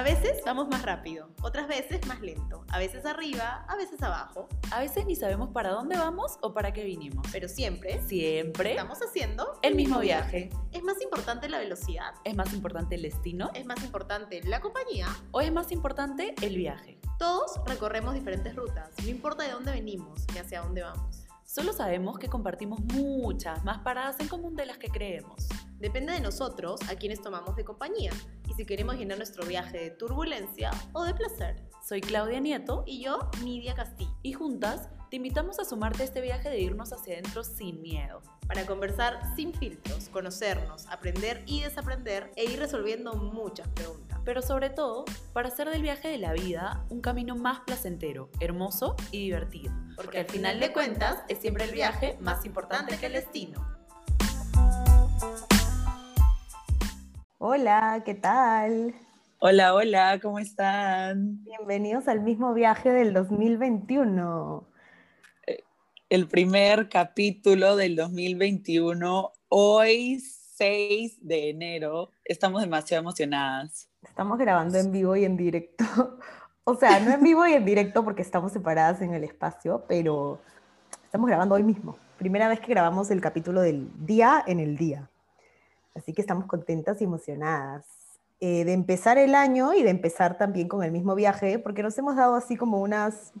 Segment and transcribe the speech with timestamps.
[0.00, 4.48] A veces vamos más rápido, otras veces más lento, a veces arriba, a veces abajo,
[4.70, 7.26] A veces ni sabemos para dónde vamos o para qué vinimos.
[7.30, 10.48] pero siempre Siempre estamos haciendo el mismo viaje.
[10.72, 12.14] ¿Es más importante la velocidad?
[12.24, 15.06] ¿Es más importante el destino ¿Es más importante la compañía?
[15.32, 16.98] o es más importante el viaje?
[17.18, 21.26] Todos recorremos diferentes rutas, no importa de dónde venimos ni hacia dónde vamos.
[21.44, 25.46] Solo sabemos que compartimos muchas más paradas en común de las que creemos.
[25.78, 28.12] Depende de nosotros a quienes tomamos de compañía
[28.50, 31.62] y si queremos llenar nuestro viaje de turbulencia o de placer.
[31.86, 36.20] Soy Claudia Nieto Y yo, Nidia Castillo, y juntas te invitamos a sumarte a este
[36.20, 38.22] viaje de irnos hacia adentro sin miedo.
[38.48, 44.18] para conversar sin filtros, conocernos, aprender y desaprender e ir resolviendo muchas preguntas.
[44.24, 48.96] Pero sobre todo, para hacer del viaje de la vida un camino más placentero, hermoso
[49.12, 49.72] y divertido.
[49.94, 53.79] Porque al final de cuentas es siempre el viaje más importante que el destino.
[57.42, 58.94] Hola, ¿qué tal?
[59.38, 61.42] Hola, hola, ¿cómo están?
[61.42, 64.68] Bienvenidos al mismo viaje del 2021.
[66.10, 72.10] El primer capítulo del 2021, hoy 6 de enero.
[72.26, 73.88] Estamos demasiado emocionadas.
[74.02, 75.84] Estamos grabando en vivo y en directo.
[76.64, 80.40] O sea, no en vivo y en directo porque estamos separadas en el espacio, pero
[81.04, 81.96] estamos grabando hoy mismo.
[82.18, 85.09] Primera vez que grabamos el capítulo del día en el día.
[86.00, 87.84] Así que estamos contentas y emocionadas
[88.40, 91.96] eh, de empezar el año y de empezar también con el mismo viaje, porque nos
[91.98, 93.34] hemos dado así como unas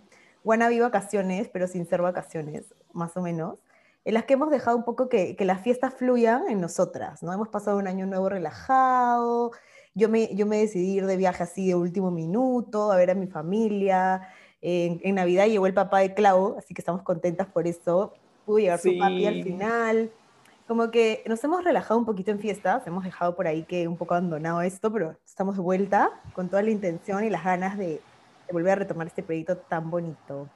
[0.44, 3.58] wannabe vacaciones, pero sin ser vacaciones, más o menos,
[4.04, 7.32] en las que hemos dejado un poco que, que las fiestas fluyan en nosotras, ¿no?
[7.32, 9.52] Hemos pasado un año nuevo relajado,
[9.94, 13.14] yo me, yo me decidí ir de viaje así de último minuto, a ver a
[13.14, 14.28] mi familia,
[14.60, 18.12] en, en Navidad llegó el papá de Clau, así que estamos contentas por eso,
[18.44, 19.42] pudo llegar su papi al Sí.
[19.44, 20.10] final,
[20.70, 23.96] como que nos hemos relajado un poquito en fiestas, hemos dejado por ahí que un
[23.96, 28.00] poco abandonado esto, pero estamos de vuelta con toda la intención y las ganas de,
[28.46, 30.48] de volver a retomar este proyecto tan bonito.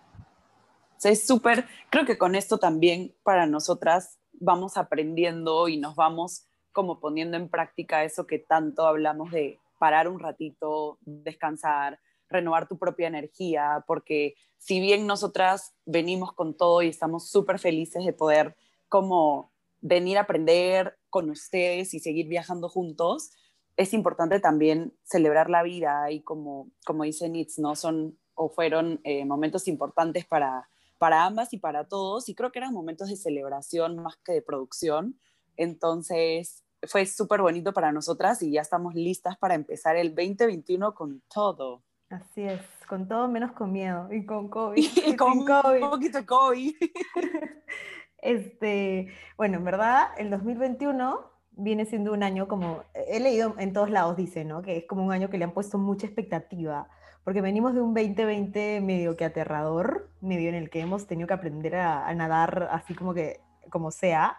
[0.99, 6.47] Sea, es súper, creo que con esto también para nosotras vamos aprendiendo y nos vamos
[6.71, 11.99] como poniendo en práctica eso que tanto hablamos de parar un ratito, descansar,
[12.29, 18.05] renovar tu propia energía, porque si bien nosotras venimos con todo y estamos súper felices
[18.05, 18.55] de poder
[18.89, 19.53] como
[19.85, 23.31] venir a aprender con ustedes y seguir viajando juntos,
[23.77, 27.77] es importante también celebrar la vida y como, como dice Nitz, ¿no?
[27.77, 32.61] Son o fueron eh, momentos importantes para, para ambas y para todos y creo que
[32.61, 35.21] eran momentos de celebración más que de producción.
[35.57, 41.23] Entonces fue súper bonito para nosotras y ya estamos listas para empezar el 2021 con
[41.33, 41.83] todo.
[42.09, 44.83] Así es, con todo menos con miedo y con COVID.
[45.09, 45.81] Y con un COVID.
[45.81, 46.75] poquito de COVID.
[48.25, 53.91] Este, bueno, en verdad, el 2021 viene siendo un año como, he leído en todos
[53.91, 54.63] lados, dice, ¿no?
[54.63, 56.89] Que es como un año que le han puesto mucha expectativa,
[57.23, 61.35] porque venimos de un 2020 medio que aterrador, medio en el que hemos tenido que
[61.35, 63.41] aprender a, nadar así como que,
[63.71, 64.39] como sea,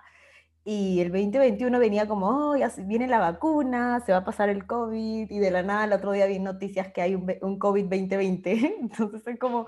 [0.63, 4.65] y el 2021 venía como, oh, ya viene la vacuna, se va a pasar el
[4.65, 7.83] COVID, y de la nada el otro día vi noticias que hay un, un COVID
[7.83, 9.67] 2020, entonces es como,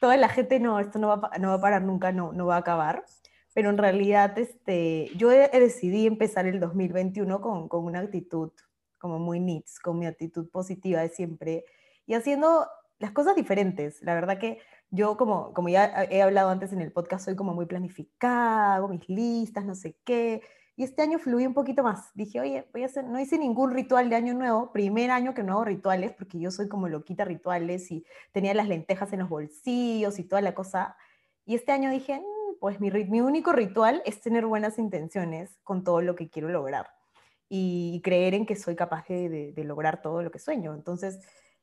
[0.00, 2.56] toda la gente, no, esto no va, no va a parar nunca, no, no va
[2.56, 3.04] a acabar
[3.56, 8.52] pero en realidad este, yo decidí empezar el 2021 con, con una actitud
[8.98, 11.64] como muy nits, con mi actitud positiva de siempre
[12.04, 12.66] y haciendo
[12.98, 14.02] las cosas diferentes.
[14.02, 14.58] La verdad que
[14.90, 18.88] yo, como, como ya he hablado antes en el podcast, soy como muy planificada, hago
[18.88, 20.42] mis listas, no sé qué.
[20.76, 22.10] Y este año fluí un poquito más.
[22.12, 25.42] Dije, oye, voy a hacer, no hice ningún ritual de año nuevo, primer año que
[25.42, 29.30] no hago rituales, porque yo soy como loquita rituales y tenía las lentejas en los
[29.30, 30.94] bolsillos y toda la cosa.
[31.46, 32.90] Y este año dije, "Mm, pues mi,
[33.20, 36.90] único ritual es tener buenas intenciones con todo lo que quiero lograr
[37.48, 40.74] y creer en que soy capaz de lograr todo lo que sueño.
[40.74, 41.20] Entonces,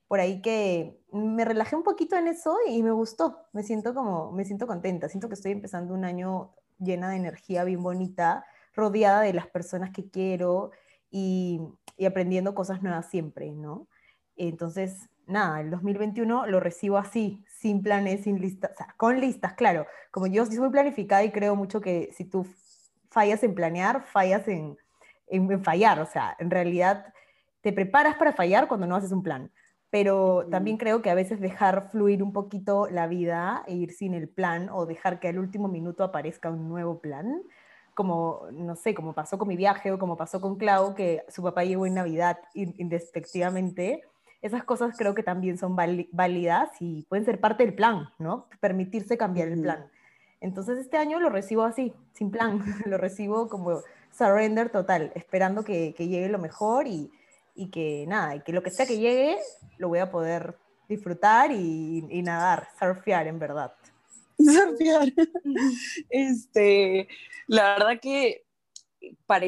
[0.07, 3.47] por ahí que me relajé un poquito en eso y me gustó.
[3.51, 5.09] Me siento como, me siento contenta.
[5.09, 8.45] Siento que estoy empezando un año llena de energía bien bonita,
[8.75, 10.71] rodeada de las personas que quiero
[11.09, 11.61] y,
[11.97, 13.87] y aprendiendo cosas nuevas siempre, ¿no?
[14.37, 19.53] Entonces, nada, el 2021 lo recibo así, sin planes, sin listas, o sea, con listas,
[19.53, 19.85] claro.
[20.11, 22.45] Como yo soy muy planificada y creo mucho que si tú
[23.09, 24.77] fallas en planear, fallas en,
[25.27, 25.99] en, en fallar.
[25.99, 27.13] O sea, en realidad
[27.61, 29.51] te preparas para fallar cuando no haces un plan.
[29.89, 34.15] Pero también creo que a veces dejar fluir un poquito la vida e ir sin
[34.15, 37.43] el plan o dejar que al último minuto aparezca un nuevo plan,
[37.93, 41.43] como, no sé, como pasó con mi viaje o como pasó con Clau, que su
[41.43, 44.03] papá llegó en Navidad in- indespectivamente,
[44.43, 48.47] esas cosas creo que también son válidas y pueden ser parte del plan, ¿no?
[48.59, 49.89] Permitirse cambiar el plan.
[50.41, 53.81] Entonces este año lo recibo así, sin plan, lo recibo como
[54.11, 57.09] surrender total, esperando que, que llegue lo mejor y,
[57.55, 59.37] y que nada, y que lo que sea que llegue,
[59.77, 60.57] lo voy a poder
[60.89, 63.73] disfrutar y, y nadar, surfear en verdad.
[64.37, 65.07] Surfear.
[66.09, 67.07] este,
[67.47, 68.43] la verdad que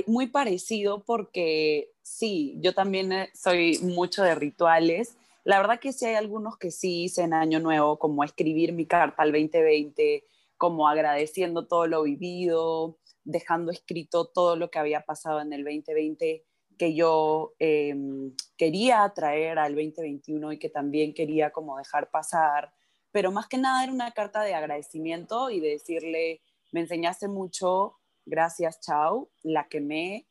[0.07, 5.17] muy parecido porque sí, yo también eh, soy mucho de rituales.
[5.43, 8.85] La verdad que sí hay algunos que sí hice en Año Nuevo, como escribir mi
[8.85, 10.23] carta al 2020,
[10.55, 16.45] como agradeciendo todo lo vivido, dejando escrito todo lo que había pasado en el 2020
[16.77, 22.73] que yo em, quería traer al 2021 y que también quería como dejar pasar,
[23.11, 26.41] pero más que nada era una carta de agradecimiento y de decirle,
[26.71, 30.27] me enseñaste mucho, gracias, chao, la quemé.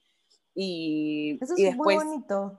[0.55, 2.59] Y, Eso es y después, muy bonito.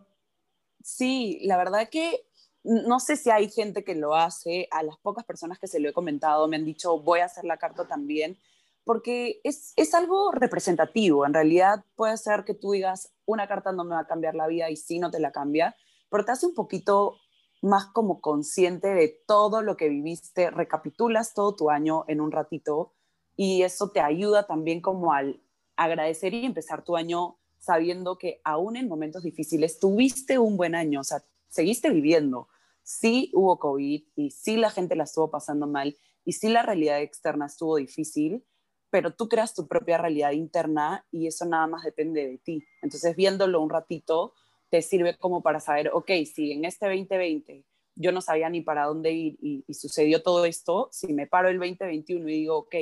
[0.84, 2.28] Sí, la verdad que
[2.64, 5.88] no sé si hay gente que lo hace, a las pocas personas que se lo
[5.88, 8.38] he comentado me han dicho, voy a hacer la carta también,
[8.84, 11.26] porque es, es algo representativo.
[11.26, 14.48] En realidad puede ser que tú digas, una carta no me va a cambiar la
[14.48, 15.76] vida y sí no te la cambia,
[16.10, 17.18] pero te hace un poquito
[17.62, 22.94] más como consciente de todo lo que viviste, recapitulas todo tu año en un ratito
[23.36, 25.42] y eso te ayuda también como al
[25.76, 31.02] agradecer y empezar tu año sabiendo que aún en momentos difíciles tuviste un buen año,
[31.02, 32.48] o sea, seguiste viviendo.
[32.84, 37.02] Sí hubo COVID y sí la gente la estuvo pasando mal y sí la realidad
[37.02, 38.46] externa estuvo difícil,
[38.92, 42.64] pero tú creas tu propia realidad interna y eso nada más depende de ti.
[42.84, 44.34] Entonces, viéndolo un ratito,
[44.70, 47.66] te sirve como para saber, ok, si en este 2020
[47.96, 51.58] yo no sabía ni para dónde ir y, sucedió todo esto, si me paro el
[51.58, 52.76] 2021 y digo, ok,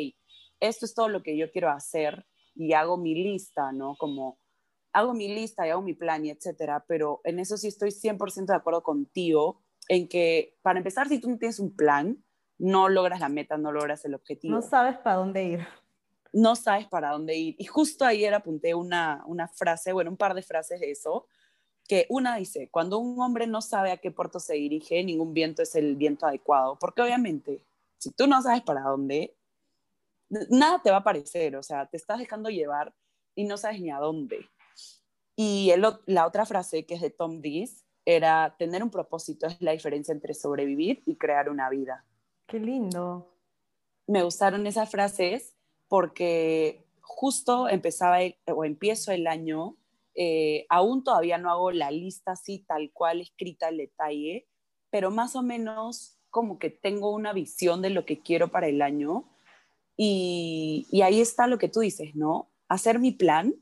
[0.60, 2.26] esto es todo lo que yo quiero hacer
[2.56, 3.96] y hago mi lista, ¿no?
[3.96, 4.40] Como
[4.94, 8.46] hago mi lista y hago mi plan y etcétera, pero en eso sí estoy 100%
[8.46, 9.60] de acuerdo contigo,
[9.90, 12.24] en que para empezar, si tú no tienes un plan,
[12.58, 14.56] no logras la meta, no logras el objetivo.
[14.56, 15.68] No sabes para dónde ir.
[16.32, 17.56] No sabes para dónde ir.
[17.58, 21.28] Y justo ayer apunté una, una frase, bueno, un par de frases de eso,
[21.88, 25.62] que una dice, cuando un hombre no sabe a qué puerto se dirige, ningún viento
[25.62, 27.66] es el viento adecuado, porque obviamente,
[27.98, 29.36] si tú no sabes para dónde,
[30.50, 32.94] nada te va a parecer, o sea, te estás dejando llevar
[33.36, 34.48] y no sabes ni a dónde.
[35.36, 39.62] Y el, la otra frase, que es de Tom Dees, era, tener un propósito es
[39.62, 42.06] la diferencia entre sobrevivir y crear una vida.
[42.48, 43.34] Qué lindo.
[44.08, 45.56] Me gustaron esas frases
[45.88, 49.78] porque justo empezaba o empiezo el año,
[50.16, 54.48] eh, aún todavía no hago la lista así tal cual escrita al detalle,
[54.90, 58.82] pero más o menos como que tengo una visión de lo que quiero para el
[58.82, 59.30] año
[59.96, 62.52] y, y ahí está lo que tú dices, ¿no?
[62.68, 63.54] Hacer mi plan,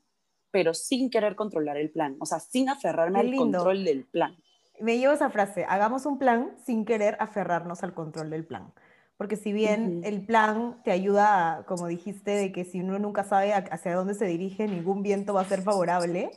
[0.51, 4.35] pero sin querer controlar el plan, o sea, sin aferrarme al control del plan.
[4.79, 8.73] Me llevo esa frase, hagamos un plan sin querer aferrarnos al control del plan.
[9.17, 13.23] Porque si bien el plan te ayuda, a, como dijiste, de que si uno nunca
[13.23, 16.31] sabe hacia dónde se dirige, ningún viento va a ser favorable,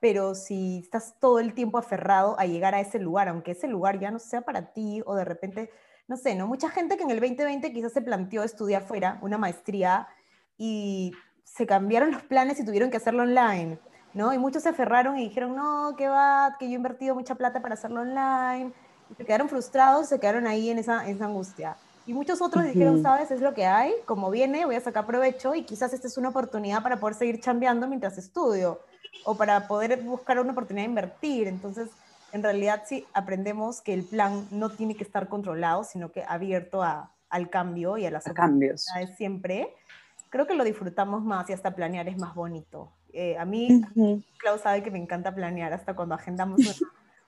[0.00, 4.00] pero si estás todo el tiempo aferrado a llegar a ese lugar, aunque ese lugar
[4.00, 5.70] ya no sea para ti o de repente,
[6.08, 6.46] no sé, ¿no?
[6.46, 10.08] Mucha gente que en el 2020 quizás se planteó estudiar fuera, una maestría,
[10.56, 11.12] y
[11.44, 13.78] se cambiaron los planes y tuvieron que hacerlo online,
[14.14, 14.32] ¿no?
[14.32, 17.60] Y muchos se aferraron y dijeron, no, que va, que yo he invertido mucha plata
[17.62, 18.72] para hacerlo online,
[19.08, 21.78] y se quedaron frustrados, se quedaron ahí en esa, en esa angustia.
[22.04, 25.54] Y muchos otros dijeron, sabes, es lo que hay, como viene, voy a sacar provecho
[25.54, 28.80] y quizás esta es una oportunidad para poder seguir chambeando mientras estudio
[29.24, 31.46] o para poder buscar una oportunidad de invertir.
[31.46, 31.90] Entonces,
[32.32, 36.82] en realidad sí aprendemos que el plan no tiene que estar controlado, sino que abierto
[36.82, 38.86] a- al cambio y a las A cambios.
[39.16, 39.76] siempre.
[40.32, 42.96] Creo que lo disfrutamos más y hasta planear es más bonito.
[43.12, 44.22] Eh, a mí, Ujú.
[44.38, 46.76] Clau sabe que me encanta planear hasta cuando agendamos una,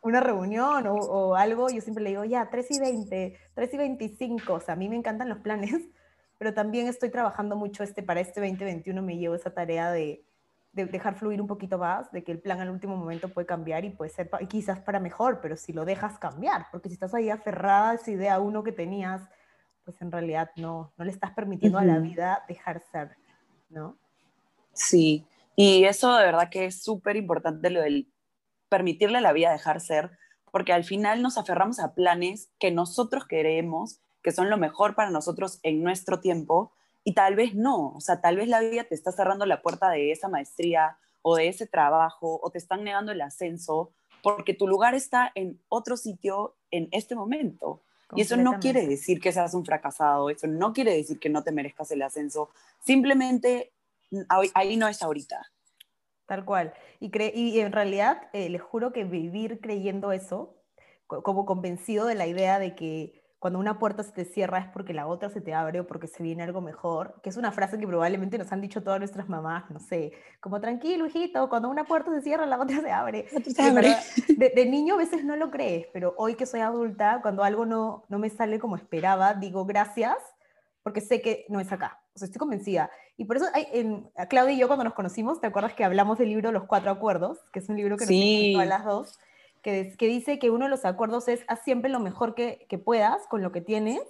[0.01, 3.77] una reunión o, o algo, yo siempre le digo, ya, 3 y 20, 3 y
[3.77, 5.71] 25, o sea, a mí me encantan los planes,
[6.39, 10.27] pero también estoy trabajando mucho este, para este 2021, me llevo esa tarea de,
[10.73, 13.85] de dejar fluir un poquito más, de que el plan al último momento puede cambiar
[13.85, 17.15] y puede ser pa- quizás para mejor, pero si lo dejas cambiar, porque si estás
[17.15, 19.29] ahí aferrada a esa idea uno que tenías,
[19.85, 23.17] pues en realidad no, no le estás permitiendo a la vida dejar ser,
[23.69, 23.97] ¿no?
[24.73, 25.25] Sí,
[25.57, 28.09] y eso de verdad que es súper importante lo del
[28.69, 30.11] permitirle a la vida dejar ser,
[30.51, 35.11] porque al final nos aferramos a planes que nosotros queremos, que son lo mejor para
[35.11, 36.73] nosotros en nuestro tiempo,
[37.05, 39.91] y tal vez no, o sea, tal vez la vida te está cerrando la puerta
[39.91, 44.67] de esa maestría o de ese trabajo, o te están negando el ascenso, porque tu
[44.67, 47.83] lugar está en otro sitio en este momento.
[48.17, 51.43] Y eso no quiere decir que seas un fracasado, eso no quiere decir que no
[51.43, 53.73] te merezcas el ascenso, simplemente
[54.11, 55.51] mm, ahí- ahí no es ahorita.
[56.27, 56.73] Tal cual.
[57.01, 60.55] Y, cre- y en realidad, eh, les juro que vivir creyendo eso,
[61.07, 64.69] co- como convencido de la idea de que cuando una puerta se te cierra es
[64.69, 67.53] porque la otra se te abre o porque se viene algo mejor, que es una
[67.53, 71.69] frase que probablemente nos han dicho todas nuestras mamás, no sé, como tranquilo, hijito, cuando
[71.69, 73.27] una puerta se cierra, la otra se abre.
[74.39, 77.67] De, de, niño a veces no lo crees, pero hoy que soy adulta, cuando algo
[77.67, 80.17] no, no me sale como esperaba, digo gracias,
[80.83, 82.01] porque sé que no es acá.
[82.15, 82.91] O sea, estoy convencida.
[83.19, 86.17] Y por eso, hay, en, Claudia y yo cuando nos conocimos, ¿te acuerdas que hablamos
[86.17, 87.41] del libro Los Cuatro Acuerdos?
[87.53, 88.57] Que es un libro que nos sí.
[88.59, 89.19] a las dos
[89.65, 93.43] que, dice que uno de los acuerdos es haz siempre lo mejor que, puedas con
[93.43, 94.01] lo que tienes.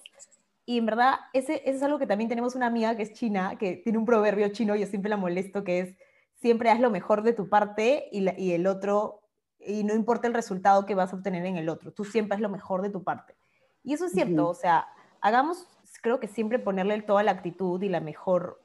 [0.66, 3.76] Y en verdad, ese, es algo que también tenemos una amiga que es china, que
[3.76, 5.96] tiene un proverbio chino, yo siempre la molesto, que es
[6.40, 9.22] siempre haz lo mejor de tu parte y, y el otro,
[9.60, 12.40] y no importa el resultado que vas a obtener en el otro, tú siempre haz
[12.40, 13.36] lo mejor de tu parte.
[13.84, 14.88] Y eso es cierto, o sea,
[15.20, 15.68] hagamos,
[16.02, 18.60] creo que siempre ponerle toda la actitud y la mejor,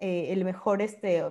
[0.00, 1.24] eh, el mejor, este,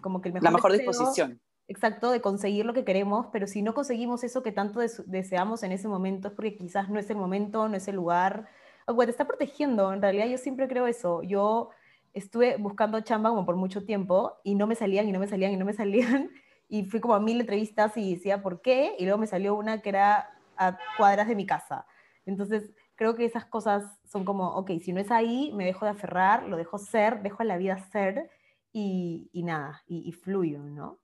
[0.00, 0.44] como que el mejor...
[0.44, 4.52] La mejor disposición exacto, de conseguir lo que queremos, pero si no conseguimos eso que
[4.52, 7.96] tanto deseamos en ese momento es porque quizás no es el momento, no es el
[7.96, 8.48] lugar,
[8.86, 9.92] o te está protegiendo.
[9.92, 11.22] En realidad yo siempre creo eso.
[11.22, 11.70] Yo
[12.14, 15.52] estuve buscando chamba como por mucho tiempo y no me salían y no me salían
[15.52, 16.30] y no me salían.
[16.68, 18.96] Y fui como a mil entrevistas y decía, ¿por qué?
[18.98, 21.86] Y luego me salió una que era a cuadras de mi casa.
[22.24, 25.92] Entonces, creo que esas cosas son como, ok, si no es ahí, me dejo de
[25.92, 28.30] aferrar, lo dejo ser, dejo a la vida ser
[28.72, 30.98] y, nada, y fluyo, ¿no?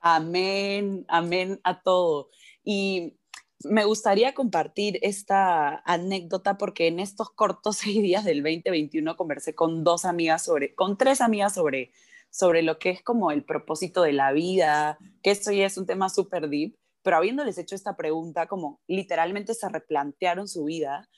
[0.00, 2.30] Amén, amén a todo.
[2.64, 3.18] Y
[3.64, 9.84] me gustaría compartir esta anécdota porque en estos cortos seis días del 2021 conversé con
[9.84, 11.92] dos amigas sobre, con tres amigas sobre,
[12.30, 15.86] sobre lo que es como el propósito de la vida, que esto ya es un
[15.86, 21.08] tema súper deep, pero habiéndoles hecho esta pregunta, como literalmente se replantearon su vida.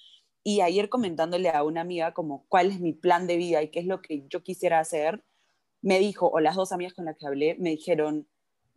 [0.43, 3.81] Y ayer comentándole a una amiga como cuál es mi plan de vida y qué
[3.81, 5.23] es lo que yo quisiera hacer,
[5.83, 8.27] me dijo, o las dos amigas con las que hablé, me dijeron,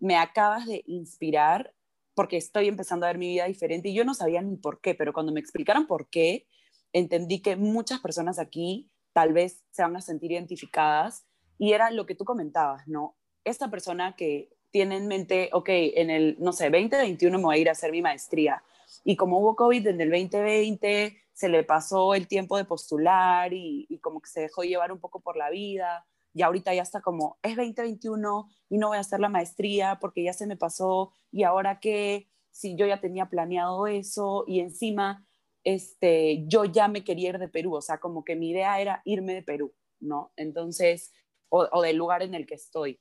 [0.04, 1.74] me acabas de inspirar
[2.14, 4.96] porque estoy empezando a ver mi vida diferente y yo no sabía ni por qué,
[4.96, 6.46] pero cuando me explicaron por qué,
[6.92, 11.26] entendí que muchas personas aquí tal vez se van a sentir identificadas
[11.58, 13.16] y era lo que tú comentabas, ¿no?
[13.46, 17.60] Esta persona que tiene en mente, ok, en el, no sé, 2021 me voy a
[17.60, 18.62] ir a hacer mi maestría
[19.06, 23.86] y como hubo COVID en el 2020, se le pasó el tiempo de postular y,
[23.88, 27.02] y como que se dejó llevar un poco por la vida y ahorita ya está
[27.02, 31.12] como, es 2021 y no voy a hacer la maestría porque ya se me pasó
[31.32, 35.26] y ahora qué, si yo ya tenía planeado eso y encima
[35.64, 39.02] este, yo ya me quería ir de Perú, o sea, como que mi idea era
[39.06, 40.32] irme de Perú, ¿no?
[40.36, 41.14] Entonces,
[41.50, 43.00] o, del lugar en el que estoy.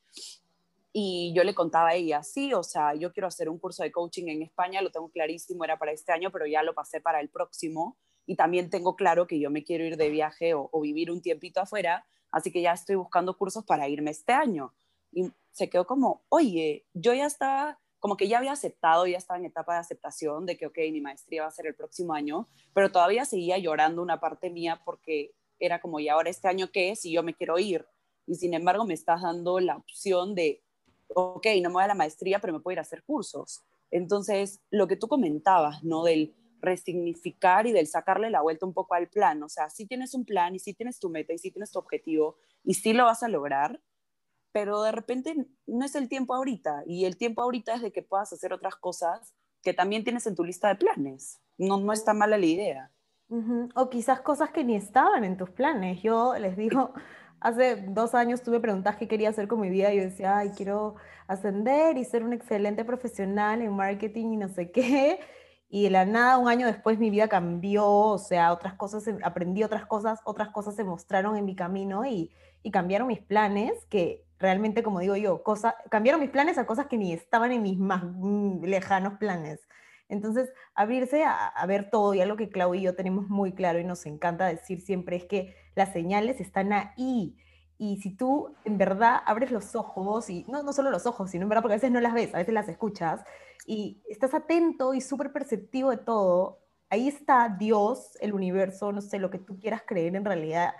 [0.93, 3.91] Y yo le contaba a ella, sí, o sea, yo quiero hacer un curso de
[3.91, 7.21] coaching en España, lo tengo clarísimo, era para este año, pero ya lo pasé para
[7.21, 7.97] el próximo.
[8.27, 11.61] Y también tengo claro que yo me quiero ir de viaje o vivir un tiempito
[11.61, 14.75] afuera, así que ya estoy buscando cursos para irme este año.
[15.13, 19.39] Y se quedó como, oye, yo ya estaba, como que ya había aceptado, ya estaba
[19.39, 22.49] en etapa de aceptación de que, ok, mi maestría va a ser el próximo año,
[22.75, 26.97] pero todavía seguía llorando una parte mía porque era como, ¿y ahora este año qué?
[26.97, 27.87] Si yo me quiero ir.
[28.27, 30.63] Y sin embargo me estás dando la opción de,
[31.09, 33.63] ok, no me voy a la maestría, pero me puedo ir a hacer cursos.
[33.91, 36.03] Entonces, lo que tú comentabas, ¿no?
[36.03, 39.43] Del resignificar y del sacarle la vuelta un poco al plan.
[39.43, 41.79] O sea, si tienes un plan y si tienes tu meta y si tienes tu
[41.79, 43.83] objetivo y si lo vas a lograr,
[44.53, 45.35] pero de repente
[45.67, 48.77] no es el tiempo ahorita y el tiempo ahorita es de que puedas hacer otras
[48.77, 51.41] cosas que también tienes en tu lista de planes.
[51.59, 52.91] No, no está mala la idea.
[53.75, 56.03] O quizás cosas que ni estaban en tus planes.
[56.03, 56.93] Yo les digo,
[57.41, 60.51] hace dos años tuve preguntas qué quería hacer con mi vida y yo decía, ay,
[60.51, 65.19] quiero ascender y ser un excelente profesional en marketing y no sé qué
[65.75, 69.65] y de la nada un año después mi vida cambió, o sea, otras cosas, aprendí
[69.65, 72.31] otras cosas, otras cosas se mostraron en mi camino y,
[72.63, 76.89] y cambiaron mis planes, que realmente, como digo yo, cosa, cambiaron mis planes a cosas
[76.89, 79.67] que ni estaban en mis más mm, lejanos planes.
[80.11, 83.79] Entonces, abrirse a, a, ver todo y algo que Clau y yo tenemos muy claro
[83.79, 87.35] y nos encanta decir siempre es que las señales están ahí.
[87.79, 91.45] Y si tú en verdad abres los ojos, y no, no solo los ojos, sino
[91.45, 93.25] en verdad, porque a veces no las ves, a veces las escuchas,
[93.67, 96.59] y estás atento y súper perceptivo de todo,
[96.91, 100.75] ahí está Dios, el universo, no sé, lo que tú quieras creer en realidad,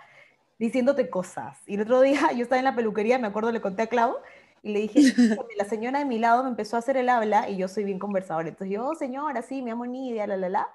[0.59, 1.57] diciéndote cosas.
[1.65, 4.17] Y el otro día yo estaba en la peluquería, me acuerdo, le conté a Clau,
[4.61, 5.01] y le dije,
[5.57, 7.99] la señora de mi lado me empezó a hacer el habla y yo soy bien
[7.99, 8.47] conversadora.
[8.47, 10.67] Entonces yo, oh, señora, sí, me amo Nidia, la, la, la.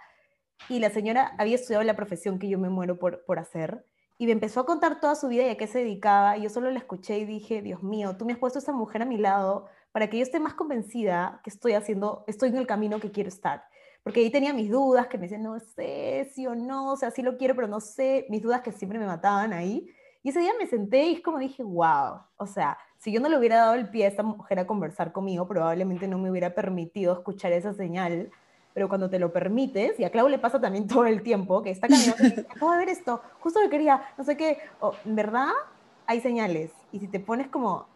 [0.69, 3.85] Y la señora había estudiado la profesión que yo me muero por, por hacer.
[4.19, 6.37] Y me empezó a contar toda su vida y a qué se dedicaba.
[6.37, 8.73] Y yo solo la escuché y dije, Dios mío, tú me has puesto a esa
[8.73, 12.57] mujer a mi lado para que yo esté más convencida que estoy haciendo, estoy en
[12.57, 13.65] el camino que quiero estar.
[14.03, 17.11] Porque ahí tenía mis dudas, que me decían, no sé si o no, o sea,
[17.11, 19.89] sí lo quiero, pero no sé, mis dudas que siempre me mataban ahí.
[20.23, 23.29] Y ese día me senté y es como dije, wow, o sea, si yo no
[23.29, 26.55] le hubiera dado el pie a esta mujer a conversar conmigo, probablemente no me hubiera
[26.55, 28.31] permitido escuchar esa señal.
[28.75, 31.71] pero cuando te lo permites, y a Clau le pasa también todo el tiempo, que
[31.71, 34.59] está caminando acabo de ver esto, justo que quería, no sé qué,
[35.05, 35.51] verdad
[36.07, 37.87] hay señales, y si te pones como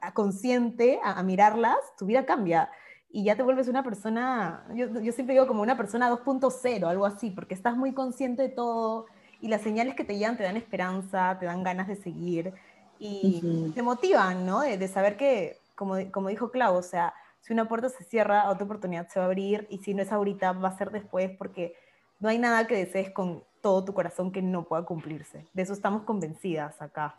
[0.00, 2.70] a consciente a, a mirarlas, tu vida cambia
[3.10, 7.06] y ya te vuelves una persona, yo, yo siempre digo como una persona 2.0, algo
[7.06, 9.06] así, porque estás muy consciente de todo
[9.40, 12.52] y las señales que te llegan te dan esperanza, te dan ganas de seguir
[12.98, 14.60] y te motivan, ¿no?
[14.60, 18.50] De, de, saber que, como, como dijo Clau, o sea, si una puerta se cierra,
[18.50, 21.30] otra oportunidad se va a abrir y si no es ahorita, va a ser después
[21.38, 21.74] porque
[22.18, 25.46] no hay nada que desees con todo tu corazón que no pueda cumplirse.
[25.54, 27.16] De eso estamos convencidas acá.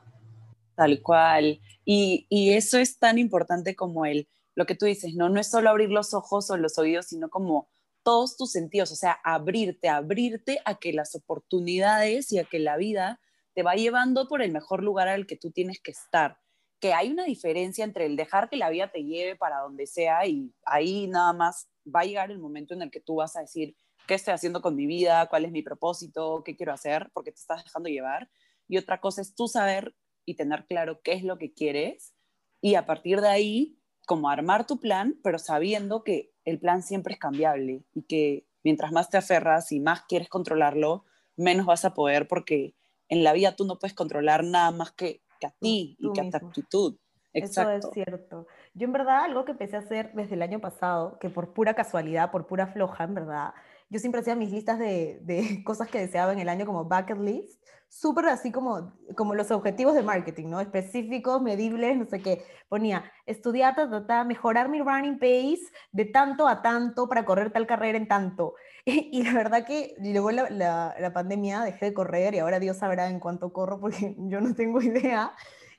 [0.79, 1.59] Tal cual.
[1.83, 5.27] Y, y eso es tan importante como el lo que tú dices, ¿no?
[5.27, 7.69] No es solo abrir los ojos o los oídos, sino como
[8.01, 12.77] todos tus sentidos, o sea, abrirte, abrirte a que las oportunidades y a que la
[12.77, 13.19] vida
[13.53, 16.37] te va llevando por el mejor lugar al que tú tienes que estar.
[16.79, 20.25] Que hay una diferencia entre el dejar que la vida te lleve para donde sea
[20.27, 23.41] y ahí nada más va a llegar el momento en el que tú vas a
[23.41, 23.75] decir,
[24.07, 25.27] ¿qué estoy haciendo con mi vida?
[25.27, 26.41] ¿Cuál es mi propósito?
[26.45, 27.09] ¿Qué quiero hacer?
[27.13, 28.29] Porque te estás dejando llevar.
[28.69, 29.93] Y otra cosa es tú saber
[30.29, 32.13] y tener claro qué es lo que quieres
[32.61, 37.13] y a partir de ahí como armar tu plan, pero sabiendo que el plan siempre
[37.13, 41.05] es cambiable y que mientras más te aferras y más quieres controlarlo,
[41.35, 42.75] menos vas a poder porque
[43.07, 46.21] en la vida tú no puedes controlar nada más que, que a ti y que
[46.21, 46.97] a tu actitud.
[47.33, 47.71] Exacto.
[47.71, 48.47] Eso es cierto.
[48.75, 51.73] Yo en verdad algo que empecé a hacer desde el año pasado, que por pura
[51.73, 53.53] casualidad, por pura floja, en verdad,
[53.89, 57.17] yo siempre hacía mis listas de, de cosas que deseaba en el año como bucket
[57.17, 60.59] list, súper así como, como los objetivos de marketing, ¿no?
[60.61, 62.45] Específicos, medibles, no sé qué.
[62.69, 63.75] Ponía, estudiar,
[64.07, 68.53] ta, mejorar mi running pace de tanto a tanto para correr tal carrera en tanto.
[68.85, 72.77] Y, la verdad que luego la, la, la, pandemia dejé de correr y ahora Dios
[72.77, 75.31] sabrá en cuánto corro porque yo no tengo idea.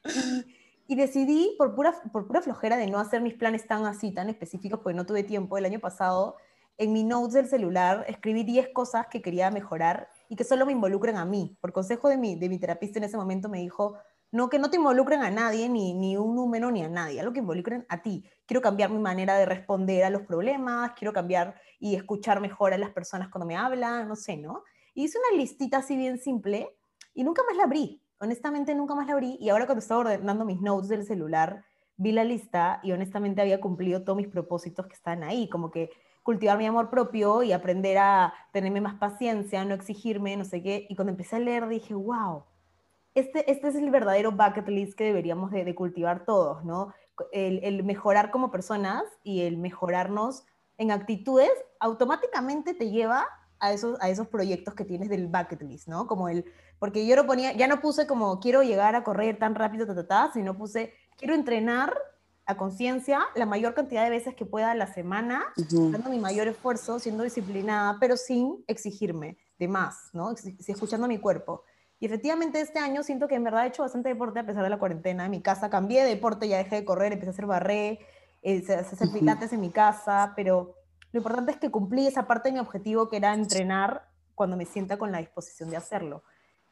[0.04, 0.44] Y,
[0.92, 4.28] y decidí, por pura, por pura flojera de no hacer mis planes tan así, tan
[4.28, 6.36] específicos, porque no tuve tiempo el año pasado,
[6.78, 10.72] en mi notes del celular escribí 10 cosas que quería mejorar y que solo me
[10.72, 11.56] involucren a mí.
[11.60, 13.98] Por consejo de mi, de mi terapista en ese momento me dijo,
[14.32, 17.32] no, que no te involucren a nadie, ni, ni un número, ni a nadie, algo
[17.32, 18.24] que involucren a ti.
[18.46, 22.78] Quiero cambiar mi manera de responder a los problemas, quiero cambiar y escuchar mejor a
[22.78, 24.62] las personas cuando me hablan, no sé, ¿no?
[24.94, 26.76] Y hice una listita así bien simple
[27.12, 28.02] y nunca más la abrí.
[28.20, 29.36] Honestamente, nunca más la abrí.
[29.40, 31.64] Y ahora cuando estaba ordenando mis notes del celular,
[31.96, 35.90] vi la lista y honestamente había cumplido todos mis propósitos que están ahí, como que
[36.30, 40.86] cultivar mi amor propio y aprender a tenerme más paciencia, no exigirme, no sé qué.
[40.88, 42.44] Y cuando empecé a leer dije, wow,
[43.16, 46.94] este, este es el verdadero bucket list que deberíamos de, de cultivar todos, ¿no?
[47.32, 50.44] El, el, mejorar como personas y el mejorarnos
[50.78, 53.26] en actitudes automáticamente te lleva
[53.58, 56.06] a esos, a esos proyectos que tienes del bucket list, ¿no?
[56.06, 56.44] Como el,
[56.78, 59.96] porque yo lo ponía, ya no puse como quiero llegar a correr tan rápido, ta,
[59.96, 61.92] ta, ta, sino puse quiero entrenar
[62.50, 66.48] a conciencia la mayor cantidad de veces que pueda a la semana, dando mi mayor
[66.48, 70.34] esfuerzo, siendo disciplinada, pero sin exigirme de más, ¿no?
[70.36, 71.64] Si escuchando mi cuerpo.
[71.98, 74.70] Y efectivamente este año siento que en verdad he hecho bastante deporte a pesar de
[74.70, 75.26] la cuarentena.
[75.26, 78.00] En mi casa cambié de deporte, ya dejé de correr, empecé a hacer barré,
[78.42, 80.74] eh, a hacer pilates en mi casa, pero
[81.12, 84.64] lo importante es que cumplí esa parte de mi objetivo que era entrenar cuando me
[84.64, 86.22] sienta con la disposición de hacerlo.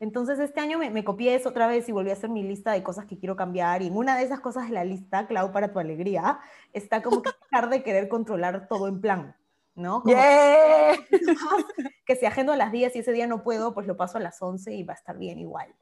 [0.01, 2.73] Entonces este año me, me, copié eso otra vez y volví a hacer mi lista
[2.73, 3.83] de cosas que quiero cambiar.
[3.83, 6.39] Y en una de esas cosas de la lista, Clau, para tu alegría,
[6.73, 9.37] está como que dejar de querer controlar todo en plan,
[9.75, 10.03] ¿no?
[10.03, 10.93] Como yeah.
[12.07, 14.21] que si agendo a las 10 y ese día no puedo, pues lo paso a
[14.21, 15.75] las 11 y va a estar bien igual.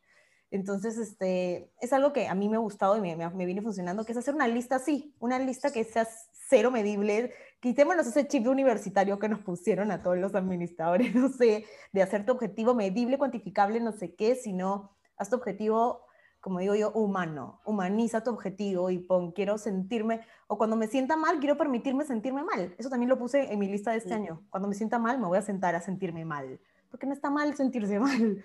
[0.50, 3.60] Entonces, este, es algo que a mí me ha gustado y me, me, me viene
[3.60, 6.06] funcionando, que es hacer una lista así, una lista que sea
[6.48, 11.64] cero medible, quitémonos ese chip universitario que nos pusieron a todos los administradores, no sé,
[11.92, 16.04] de hacer tu objetivo medible, cuantificable, no sé qué, sino haz tu objetivo,
[16.40, 21.16] como digo yo, humano, humaniza tu objetivo y pon, quiero sentirme, o cuando me sienta
[21.16, 22.74] mal, quiero permitirme sentirme mal.
[22.78, 24.14] Eso también lo puse en mi lista de este sí.
[24.14, 24.42] año.
[24.50, 27.56] Cuando me sienta mal, me voy a sentar a sentirme mal, porque no está mal
[27.56, 28.44] sentirse mal.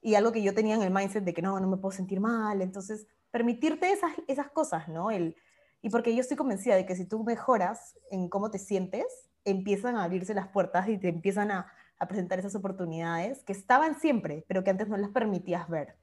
[0.00, 2.20] Y algo que yo tenía en el mindset de que no, no me puedo sentir
[2.20, 5.10] mal, entonces permitirte esas, esas cosas, ¿no?
[5.10, 5.36] El,
[5.82, 9.04] y porque yo estoy convencida de que si tú mejoras en cómo te sientes,
[9.44, 11.66] empiezan a abrirse las puertas y te empiezan a,
[11.98, 15.96] a presentar esas oportunidades que estaban siempre, pero que antes no las permitías ver.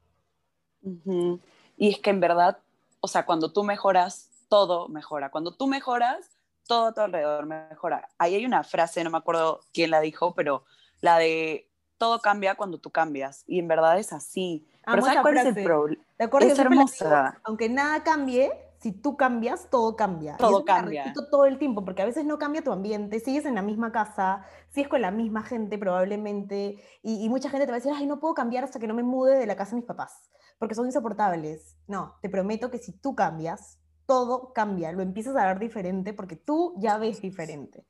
[0.82, 1.42] Uh -huh.
[1.78, 2.60] Y es que en verdad,
[3.00, 5.32] o sea, cuando tú mejoras, todo mejora.
[5.32, 6.30] Cuando tú mejoras,
[6.68, 8.10] todo a tu alrededor mejora.
[8.18, 10.66] Ahí hay una frase, no me acuerdo quién la dijo, pero
[11.00, 13.44] la de todo cambia cuando tú cambias.
[13.48, 14.68] Y en verdad es así.
[14.86, 15.50] Amo pero ¿sabes cuál frase.
[15.50, 16.04] es el problema?
[16.18, 17.06] Es hermosa.
[17.06, 20.38] Digo, aunque nada cambie, si tú cambias, todo cambia.
[20.38, 21.14] Todo cambia.
[21.30, 24.46] todo el tiempo, porque a veces no cambia tu ambiente, sigues en la misma casa,
[24.70, 28.06] sigues con la misma gente probablemente, y, y, mucha gente te va a decir, ay,
[28.06, 30.76] no puedo cambiar hasta que no me mude de la casa de mis papás, porque
[30.76, 31.76] son insoportables.
[31.88, 36.36] No, te prometo que si tú cambias, todo cambia, lo empiezas a ver diferente porque
[36.36, 37.86] tú ya ves diferente.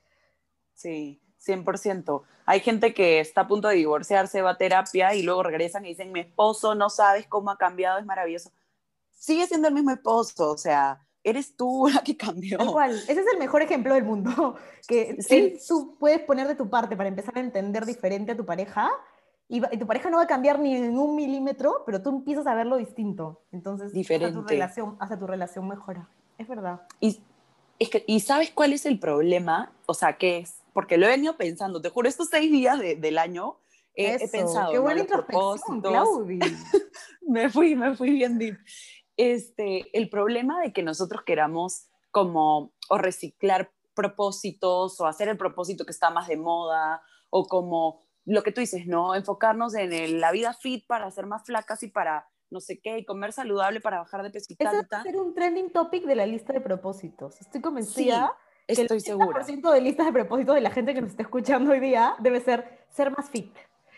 [0.73, 2.23] Sí, 100%.
[2.45, 5.89] Hay gente que está a punto de divorciarse, va a terapia y luego regresan y
[5.89, 8.51] dicen, mi esposo no sabes cómo ha cambiado, es maravilloso.
[9.19, 12.57] Sigue siendo el mismo esposo, o sea, eres tú la que cambió.
[12.61, 14.55] Igual, ese es el mejor ejemplo del mundo,
[14.87, 15.17] que
[15.67, 18.89] tú puedes poner de tu parte para empezar a entender diferente a tu pareja
[19.49, 22.53] y, tu pareja no va a cambiar ni en un milímetro, pero tú empiezas a
[22.53, 23.41] verlo distinto.
[23.51, 24.39] Entonces, diferente.
[24.39, 26.07] tu relación, hasta tu relación mejora.
[26.37, 26.81] Es verdad.
[26.99, 27.19] Y,
[27.79, 29.73] es que, ¿Y sabes cuál es el problema?
[29.87, 30.61] O sea, ¿qué es?
[30.71, 33.57] Porque lo he venido pensando, te juro, estos seis días del año
[33.95, 34.71] he, pensado.
[34.71, 36.45] Qué buena introspección, Claudia.
[37.27, 38.57] me fui, me fui bien deep.
[39.21, 45.85] Este, el problema de que nosotros queramos como o reciclar propósitos o hacer el propósito
[45.85, 49.15] que está más de moda o como lo que tú dices, ¿no?
[49.15, 53.05] Enfocarnos en la vida fit para ser más flacas y para no sé qué, y
[53.05, 56.15] comer saludable para bajar de peso y Eso va a ser un trending topic de
[56.15, 57.39] la lista de propósitos.
[57.41, 58.33] Estoy convencida
[58.65, 59.43] que estoy el segura.
[59.45, 62.87] de listas de propósitos de la gente que nos está escuchando hoy día debe ser
[62.89, 63.53] ser más fit.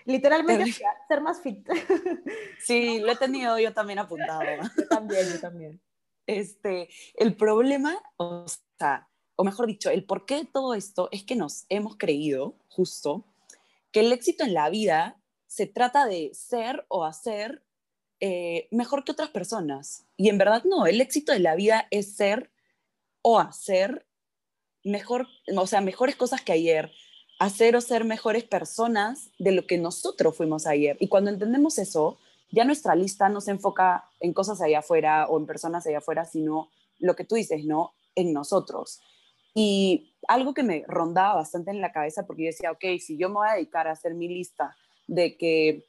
[0.06, 0.74] Literalmente
[1.08, 1.68] ser más fit.
[2.60, 4.42] Sí, lo he tenido yo también apuntado.
[4.78, 5.82] Yo también, yo también.
[6.28, 8.46] Este, el problema, o
[8.78, 13.26] sea, o mejor dicho, el porqué de todo esto es que nos hemos creído, justo,
[13.92, 17.64] que el éxito en la vida se trata de ser o hacer
[18.20, 20.06] eh, mejor que otras personas.
[20.16, 22.52] Y en verdad no, el éxito de la vida es ser
[23.24, 24.06] o hacer
[24.84, 26.92] mejor, o sea, mejores cosas que ayer,
[27.42, 30.96] hacer o ser mejores personas de lo que nosotros fuimos ayer.
[31.00, 32.20] Y cuando entendemos eso,
[32.52, 36.24] ya nuestra lista no se enfoca en cosas allá afuera o en personas allá afuera,
[36.24, 37.96] sino lo que tú dices, ¿no?
[38.14, 39.02] En nosotros.
[39.56, 43.30] Y algo que me rondaba bastante en la cabeza, porque yo decía, ok, si yo
[43.30, 44.78] me voy a dedicar a hacer mi lista
[45.08, 45.88] de que,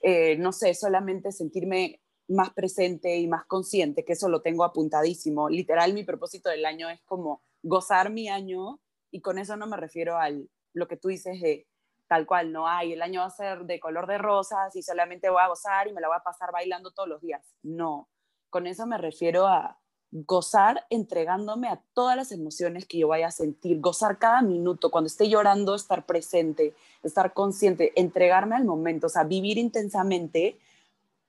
[0.00, 5.50] eh, no sé, solamente sentirme más presente y más consciente, que eso lo tengo apuntadísimo.
[5.50, 9.76] Literal, mi propósito del año es como gozar mi año y con eso no me
[9.76, 10.30] refiero a
[10.74, 11.66] lo que tú dices de
[12.06, 15.30] tal cual, no hay, el año va a ser de color de rosas y solamente
[15.30, 17.56] voy a gozar y me la voy a pasar bailando todos los días.
[17.62, 18.08] No,
[18.50, 19.80] con eso me refiero a
[20.14, 25.08] gozar entregándome a todas las emociones que yo vaya a sentir, gozar cada minuto, cuando
[25.08, 30.58] esté llorando, estar presente, estar consciente, entregarme al momento, o sea, vivir intensamente,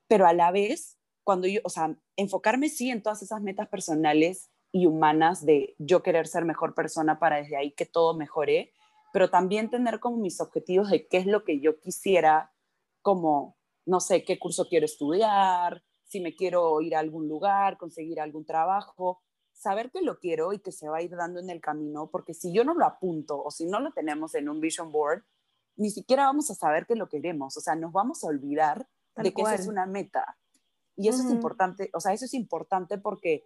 [0.08, 4.52] pero a la vez, cuando yo, o sea, enfocarme sí en todas esas metas personales
[4.72, 8.72] y humanas de yo querer ser mejor persona para desde ahí que todo mejore,
[9.16, 12.52] pero también tener como mis objetivos de qué es lo que yo quisiera,
[13.02, 18.20] como, no sé, qué curso quiero estudiar, si me quiero ir a algún lugar, conseguir
[18.20, 19.22] algún trabajo,
[19.54, 22.34] saber que lo quiero y que se va a ir dando en el camino, porque
[22.34, 25.24] si yo no lo apunto o si no lo tenemos en un vision board,
[25.78, 29.34] ni siquiera vamos a saber que lo queremos, o sea, nos vamos a olvidar de
[29.34, 30.38] que eso es una meta.
[30.98, 33.46] Y eso es importante, o sea, eso es importante porque,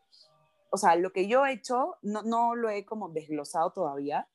[0.71, 4.27] o sea, lo que yo he hecho, no, no lo he como desglosado todavía,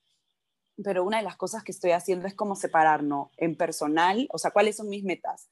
[0.82, 4.50] pero una de las cosas que estoy haciendo es como separarnos en personal, o sea,
[4.50, 5.48] cuáles son mis metas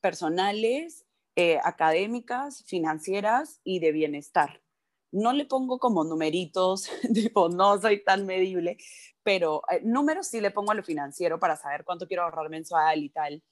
[0.00, 4.62] personales, eh, académicas, financieras y de bienestar.
[5.10, 8.76] No le pongo como numeritos, tipo, no soy tan medible,
[9.22, 13.02] pero eh, números sí le pongo a lo financiero para saber cuánto quiero ahorrar mensual
[13.02, 13.42] y tal.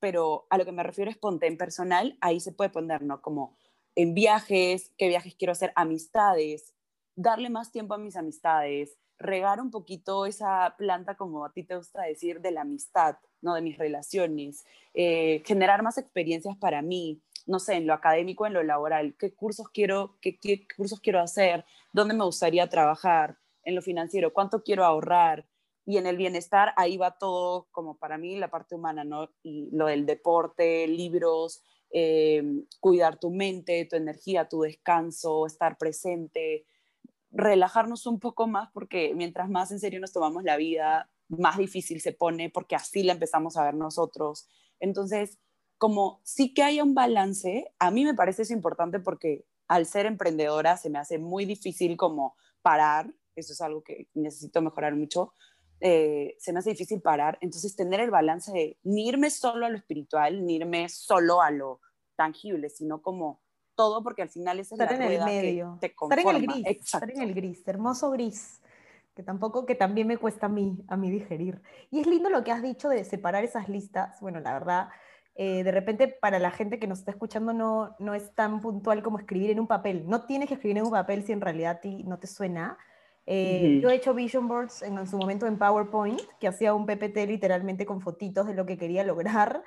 [0.00, 3.22] Pero a lo que me refiero es ponte en personal, ahí se puede poner, ¿no?
[3.22, 3.56] Como
[3.94, 6.74] en viajes, qué viajes quiero hacer, amistades,
[7.16, 11.76] darle más tiempo a mis amistades, regar un poquito esa planta, como a ti te
[11.76, 13.54] gusta decir, de la amistad, ¿no?
[13.54, 18.54] De mis relaciones, eh, generar más experiencias para mí, no sé, en lo académico, en
[18.54, 20.38] lo laboral, qué cursos quiero, qué,
[20.76, 25.46] cursos quiero hacer, dónde me gustaría trabajar, en lo financiero, cuánto quiero ahorrar,
[25.84, 29.28] y en el bienestar ahí va todo como para mí la parte humana, ¿no?
[29.42, 32.42] Y lo del deporte, libros, eh,
[32.78, 36.64] cuidar tu mente, tu energía, tu descanso, estar presente,
[37.30, 42.00] relajarnos un poco más porque mientras más en serio nos tomamos la vida, más difícil
[42.00, 44.48] se pone porque así la empezamos a ver nosotros.
[44.80, 45.38] Entonces,
[45.78, 50.06] como sí que haya un balance, a mí me parece eso importante porque al ser
[50.06, 55.32] emprendedora se me hace muy difícil como parar, eso es algo que necesito mejorar mucho,
[55.80, 59.70] eh, se me hace difícil parar, entonces tener el balance de ni irme solo a
[59.70, 61.80] lo espiritual, ni irme solo a lo
[62.16, 63.40] tangible, sino como
[63.80, 65.78] todo, porque al final es estar en el medio.
[65.80, 66.32] te conforma.
[66.32, 68.60] Estar en el gris, estar en el gris, hermoso gris,
[69.14, 71.62] que tampoco, que también me cuesta a mí, a mí digerir.
[71.90, 74.88] Y es lindo lo que has dicho de separar esas listas, bueno, la verdad
[75.42, 79.02] eh, de repente para la gente que nos está escuchando no, no es tan puntual
[79.02, 80.04] como escribir en un papel.
[80.06, 82.76] No tienes que escribir en un papel si en realidad a ti no te suena.
[83.24, 87.26] Eh, yo he hecho vision boards en, su momento en PowerPoint, que hacía un PPT
[87.26, 89.62] literalmente con fotitos de lo que quería lograr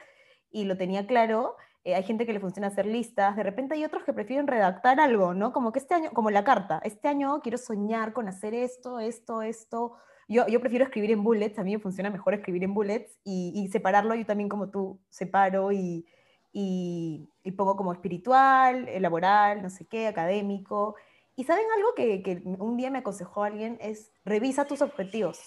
[0.52, 1.56] y lo tenía claro.
[1.84, 5.00] Eh, hay gente que le funciona hacer listas, de repente hay otros que prefieren redactar
[5.00, 5.52] algo, ¿no?
[5.52, 9.41] Como que este año, como la carta, este año quiero soñar con hacer esto, esto,
[9.41, 13.67] esto, yo, prefiero escribir en bullets, a mí me funciona mejor escribir en bullets y,
[13.72, 16.06] separarlo, yo también como tú separo y,
[16.52, 20.96] y, y pongo como espiritual, eh, laboral, no sé qué, académico.
[21.36, 25.39] Y saben algo que, que un día me aconsejó alguien es revisa tus objetivos.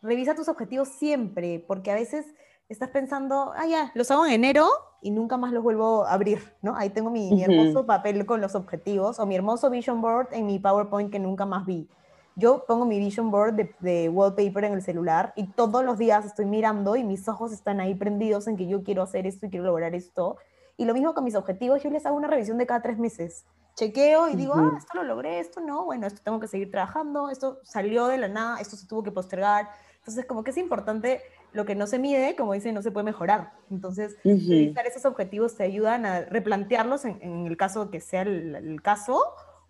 [0.00, 2.26] Revisa tus objetivos siempre, porque a veces
[2.68, 4.68] estás pensando, ah, ya, los hago en enero
[5.00, 6.76] y nunca más los vuelvo a abrir, ¿no?
[6.76, 10.46] Ahí tengo mi, mi hermoso papel con los objetivos o mi hermoso vision board en
[10.46, 11.88] mi PowerPoint que nunca más vi.
[12.34, 16.24] Yo pongo mi vision board de, de, wallpaper en el celular y todos los días
[16.24, 19.50] estoy mirando y mis ojos están ahí prendidos en que yo quiero hacer esto y
[19.50, 20.38] quiero lograr esto.
[20.78, 23.44] Y lo mismo con mis objetivos, yo les hago una revisión de cada tres meses.
[23.74, 24.72] Chequeo y digo, uh -huh.
[24.74, 28.18] ah, esto lo logré, esto no, bueno, esto tengo que seguir trabajando, esto salió de
[28.18, 29.68] la nada, esto se tuvo que postergar.
[29.98, 33.04] Entonces, como que es importante lo que no se mide, como dicen, no se puede
[33.04, 33.52] mejorar.
[33.70, 34.48] Entonces, uh -huh.
[34.48, 38.82] revisar esos objetivos te ayudan a replantearlos en, en el caso que sea el, el
[38.82, 39.22] caso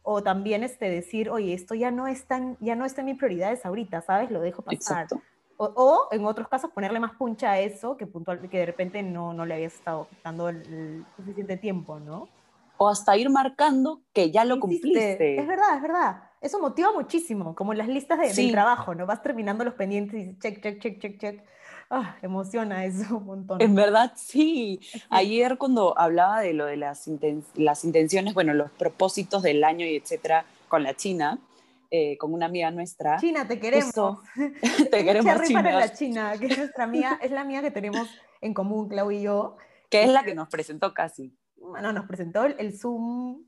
[0.03, 3.19] o también este, decir, oye, esto ya no, es tan, ya no está en mis
[3.19, 4.31] prioridades ahorita, ¿sabes?
[4.31, 5.07] Lo dejo pasar.
[5.57, 9.03] O, o, en otros casos ponerle más puncha a eso que, puntual, que de repente
[9.03, 12.29] no, no le habías estado dando el, el, suficiente tiempo, ¿no?
[12.79, 15.39] O hasta ir marcando que ya lo cumpliste.
[15.39, 16.23] Es verdad, es verdad.
[16.41, 18.47] Eso motiva muchísimo, como en las listas de, sí.
[18.47, 19.07] del trabajo, ¿no?
[19.07, 21.45] Vas terminando los pendientes y check, check, check, check, check.
[21.95, 23.61] Ah, emociona eso un montón.
[23.61, 24.81] En verdad, sí.
[25.11, 29.85] Ayer cuando hablaba de lo de las, inten las intenciones, bueno, los propósitos del año
[29.85, 31.39] y etcétera, con la China,
[31.91, 33.19] eh, con una amiga nuestra.
[33.19, 33.91] China, te queremos.
[33.91, 34.23] Eso,
[34.91, 35.63] te queremos, China.
[35.63, 38.09] para la China, que es nuestra amiga, es la amiga que tenemos
[38.41, 39.59] en común, Clau y yo.
[39.91, 41.37] Que es la que nos presentó casi.
[41.57, 43.45] Bueno, nos presentó el, el Zoom,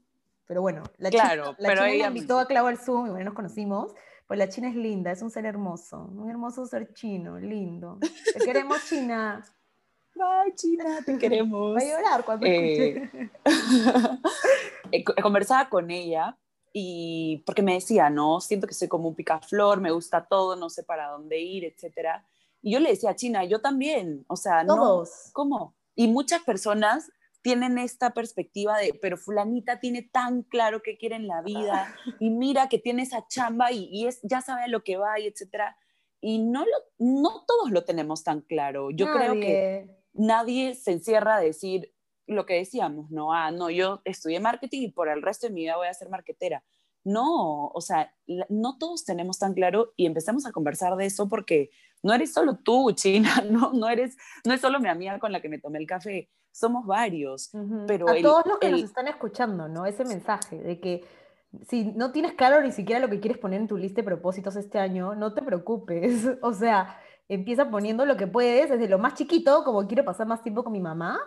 [0.46, 3.08] pero bueno, la claro, China, la pero China ella invitó a Clau al Zoom y
[3.08, 3.94] bueno, nos conocimos.
[4.26, 7.98] Pues la China es linda, es un ser hermoso, un hermoso ser chino, lindo.
[8.00, 9.44] Te queremos, China.
[10.20, 11.74] Ay, China, te queremos.
[11.76, 13.30] Va a llorar cuando eh, escuche.
[15.22, 16.38] Conversaba con ella
[16.72, 20.70] y porque me decía, no, siento que soy como un picaflor, me gusta todo, no
[20.70, 22.26] sé para dónde ir, etcétera.
[22.62, 25.08] Y yo le decía, China, yo también, o sea, Todos.
[25.08, 25.74] no, ¿cómo?
[25.94, 27.12] Y muchas personas
[27.44, 32.30] tienen esta perspectiva de, pero fulanita tiene tan claro qué quiere en la vida y
[32.30, 35.26] mira que tiene esa chamba y, y es, ya sabe a lo que va y
[35.26, 35.76] etcétera.
[36.22, 38.90] Y no, lo, no todos lo tenemos tan claro.
[38.90, 39.18] Yo nadie.
[39.18, 41.92] creo que nadie se encierra a decir
[42.26, 45.64] lo que decíamos, no, ah, no, yo estudié marketing y por el resto de mi
[45.64, 46.64] vida voy a ser marketera.
[47.04, 48.14] No, o sea,
[48.48, 51.68] no todos tenemos tan claro y empecemos a conversar de eso porque
[52.04, 55.40] no eres solo tú, China, no, no, eres, no es solo mi amiga con la
[55.40, 57.50] que me tomé el café, somos varios.
[57.52, 57.84] Uh -huh.
[57.86, 58.72] pero a el, todos los que el...
[58.72, 59.86] nos están escuchando, ¿no?
[59.86, 61.04] Ese mensaje de que
[61.68, 64.56] si no tienes claro ni siquiera lo que quieres poner en tu lista de propósitos
[64.56, 66.28] este año, no te preocupes.
[66.42, 70.42] O sea, empieza poniendo lo que puedes, desde lo más chiquito, como quiero pasar más
[70.42, 71.18] tiempo con mi mamá,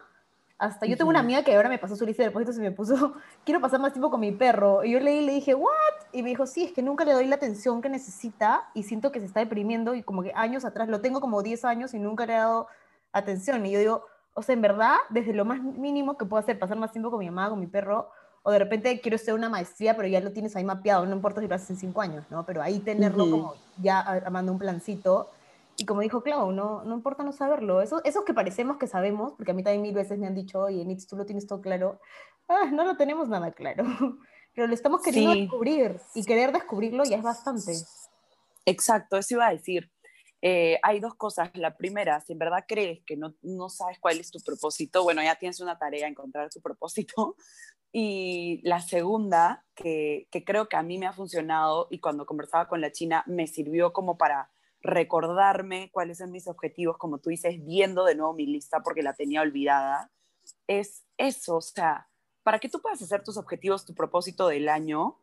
[0.60, 2.72] hasta yo tengo una amiga que ahora me pasó su lista de propósitos y me
[2.72, 3.14] puso,
[3.46, 4.84] quiero pasar más tiempo con mi perro.
[4.84, 5.70] Y yo leí y le dije, ¿what?
[6.12, 9.12] Y me dijo, sí, es que nunca le doy la atención que necesita y siento
[9.12, 12.00] que se está deprimiendo y como que años atrás, lo tengo como 10 años y
[12.00, 12.68] nunca le he dado
[13.12, 13.66] atención.
[13.66, 16.78] Y yo digo, o sea, en verdad, desde lo más mínimo que puedo hacer, pasar
[16.78, 18.10] más tiempo con mi mamá, con mi perro,
[18.42, 21.42] o de repente quiero hacer una maestría, pero ya lo tienes ahí mapeado, no importa
[21.42, 22.46] si lo haces en 5 años, ¿no?
[22.46, 23.32] Pero ahí tenerlo uh -huh.
[23.32, 25.30] como ya armando un plancito
[25.80, 27.82] y como dijo Clau, no, no importa no saberlo.
[27.82, 30.60] Eso, esos que parecemos que sabemos, porque a mí también mil veces me han dicho,
[30.60, 32.02] oye, Nitz, tú lo tienes todo claro.
[32.48, 33.84] Ah, no lo tenemos nada claro.
[34.56, 35.42] Pero lo estamos queriendo sí.
[35.42, 36.00] descubrir.
[36.16, 37.74] Y querer descubrirlo ya es bastante.
[38.66, 39.92] Exacto, eso iba a decir.
[40.42, 41.52] Eh, hay dos cosas.
[41.54, 45.22] La primera, si en verdad crees que no, no sabes cuál es tu propósito, bueno,
[45.22, 47.36] ya tienes una tarea, encontrar tu propósito.
[47.94, 52.68] Y la segunda, que, que creo que a mí me ha funcionado y cuando conversaba
[52.68, 57.64] con la China me sirvió como para recordarme cuáles son mis objetivos, como tú dices,
[57.66, 60.12] viendo de nuevo mi lista porque la tenía olvidada,
[60.68, 62.10] es eso, o sea,
[62.44, 65.20] para que tú puedas hacer tus objetivos, tu propósito del año,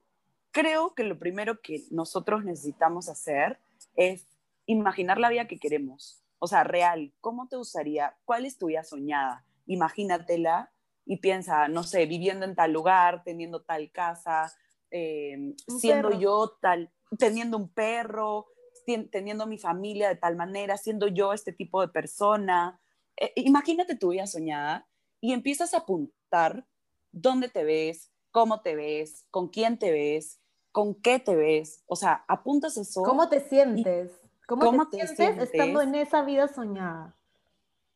[0.51, 3.59] creo que lo primero que nosotros necesitamos hacer
[3.97, 4.27] es
[4.67, 8.17] imaginar la vida que queremos, o sea, real, ¿cómo te gustaría?
[8.25, 9.47] ¿Cuál es tu vida soñada?
[9.67, 10.71] Imagínatela
[11.07, 14.53] y piensa, no sé, viviendo en tal lugar, teniendo tal casa,
[14.91, 16.21] eh, siendo perro.
[16.21, 18.47] yo tal, teniendo un perro,
[18.85, 22.81] teniendo mi familia de tal manera, siendo yo este tipo de persona.
[23.17, 24.87] Eh, imagínate tu vida soñada
[25.21, 26.67] y empiezas a apuntar
[27.13, 30.41] dónde te ves, cómo te ves, con quién te ves,
[30.73, 31.83] con qué te ves.
[31.87, 33.03] O sea, apuntas eso.
[33.03, 34.13] ¿Cómo te sientes?
[34.47, 37.17] ¿Cómo, ¿Cómo te, te sientes, sientes estando en esa vida soñada?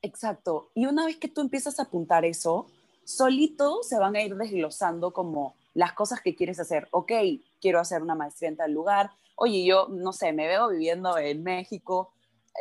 [0.03, 0.71] Exacto.
[0.75, 2.67] Y una vez que tú empiezas a apuntar eso,
[3.05, 6.89] solito se van a ir desglosando como las cosas que quieres hacer.
[6.91, 7.13] Ok,
[7.61, 11.43] quiero hacer una maestría en tal lugar, oye, yo, no sé, me veo viviendo en
[11.43, 12.13] México,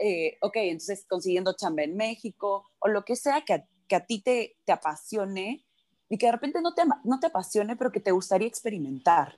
[0.01, 4.05] eh, ok, entonces consiguiendo chamba en México, o lo que sea que a, que a
[4.05, 5.65] ti te, te, apasione
[6.09, 9.37] y que de repente no te, no te apasione, pero que te gustaría experimentar.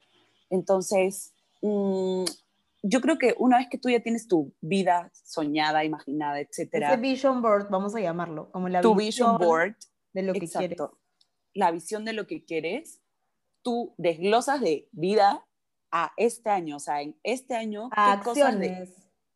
[0.49, 2.25] Entonces, mmm,
[2.81, 6.93] yo creo que una vez que tú ya tienes tu vida soñada, imaginada, etcétera.
[6.93, 9.75] Ese vision board, vamos a llamarlo, como la tu vision board
[10.13, 10.79] de lo que quieres.
[11.53, 13.01] La visión de lo que quieres,
[13.61, 15.45] tú desglosas de vida
[15.91, 18.93] a este año, o sea, en este año, a ¿qué cosas de,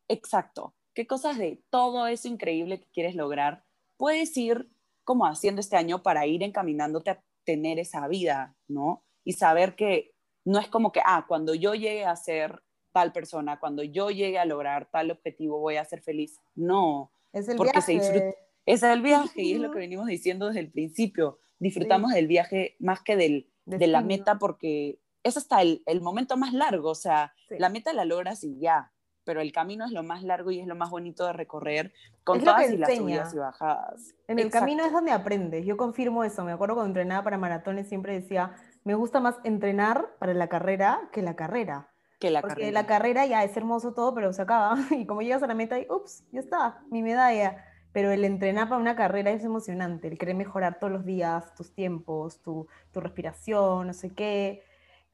[0.08, 3.64] exacto, qué cosas de todo eso increíble que quieres lograr
[3.96, 4.70] puedes ir
[5.04, 9.04] como haciendo este año para ir encaminándote a tener esa vida, ¿no?
[9.24, 10.12] Y saber que
[10.44, 12.62] no es como que, ah, cuando yo llegue a ser
[12.92, 16.38] tal persona, cuando yo llegue a lograr tal objetivo, voy a ser feliz.
[16.54, 18.00] No, es el porque viaje.
[18.00, 18.36] se
[18.66, 21.38] Es el viaje y es lo que venimos diciendo desde el principio.
[21.58, 26.36] Disfrutamos del viaje más que del, de la meta porque es hasta el, el momento
[26.36, 28.92] más largo, o sea, la meta la logras y ya,
[29.24, 32.44] pero el camino es lo más largo y es lo más bonito de recorrer con
[32.44, 34.14] todas y las subidas y bajadas.
[34.28, 37.88] En el camino es donde aprendes, yo confirmo eso, me acuerdo cuando entrenaba para maratones
[37.88, 41.88] siempre decía, me gusta más entrenar para la carrera que la carrera.
[42.20, 42.82] Que la Porque carrera.
[42.82, 44.76] la carrera ya es hermoso todo, pero se acaba.
[44.90, 47.64] Y como llegas a la meta y, ups, ya está, mi medalla.
[47.92, 51.74] Pero el entrenar para una carrera es emocionante, el querer mejorar todos los días tus
[51.74, 54.62] tiempos, tu, tu respiración, no sé qué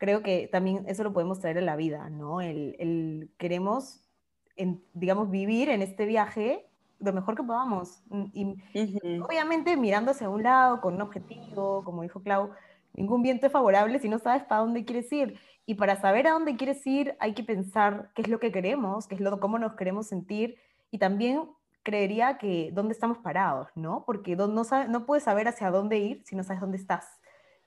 [0.01, 2.41] creo que también eso lo podemos traer a la vida, ¿no?
[2.41, 4.05] El, el queremos,
[4.57, 8.03] en, digamos, vivir en este viaje lo mejor que podamos.
[8.09, 9.25] Mm, y Ujú.
[9.29, 12.51] obviamente mirando hacia un lado, con un objetivo, como dijo Clau,
[12.95, 15.39] ningún viento es favorable si no sabes para dónde quieres ir.
[15.67, 19.07] Y para saber a dónde quieres ir hay que pensar qué es lo que queremos,
[19.07, 20.57] qué es lo, cómo nos queremos sentir
[20.91, 21.51] y también
[21.83, 24.05] creería que dónde estamos parados, ¿no?
[24.07, 27.20] Porque no, no, no puedes saber hacia dónde ir si no sabes dónde estás.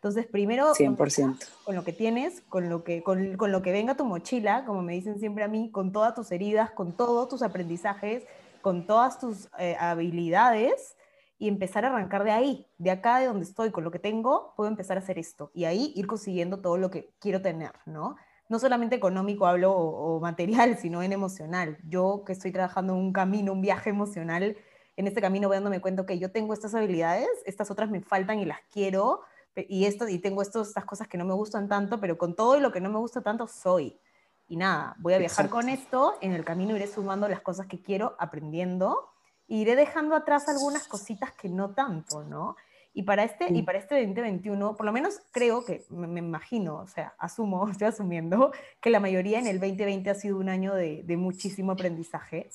[0.03, 1.07] Entonces, primero, dónde 100%.
[1.07, 4.65] estás, con lo que tienes, con lo que, con, con lo que venga tu mochila,
[4.65, 8.25] como me dicen siempre a mí, con todas tus heridas, con todos tus aprendizajes,
[8.61, 10.97] con todas tus eh, habilidades
[11.39, 14.53] y empezar a arrancar de ahí, de acá de donde estoy, con lo que tengo,
[14.57, 18.17] puedo empezar a hacer esto y ahí ir consiguiendo todo lo que quiero tener, ¿no?
[18.49, 21.77] No solamente económico hablo o, o material, sino en emocional.
[21.87, 24.57] Yo que estoy trabajando en un camino, un viaje emocional,
[24.97, 28.39] en este camino voy dándome cuenta que yo tengo estas habilidades, estas otras me faltan
[28.39, 29.21] y las quiero,
[29.55, 32.59] y, esto, y tengo estos, estas cosas que no me gustan tanto, pero con todo
[32.59, 33.99] lo que no me gusta tanto soy.
[34.47, 37.81] Y nada, voy a viajar con esto, en el camino iré sumando las cosas que
[37.81, 39.09] quiero, aprendiendo,
[39.47, 42.55] e iré dejando atrás algunas cositas que no tanto, ¿no?
[42.95, 46.75] Y para este, y para este 2021, por lo menos creo que, me, me imagino,
[46.77, 50.75] o sea, asumo, estoy asumiendo, que la mayoría en el 2020 ha sido un año
[50.75, 52.49] de, de muchísimo aprendizaje.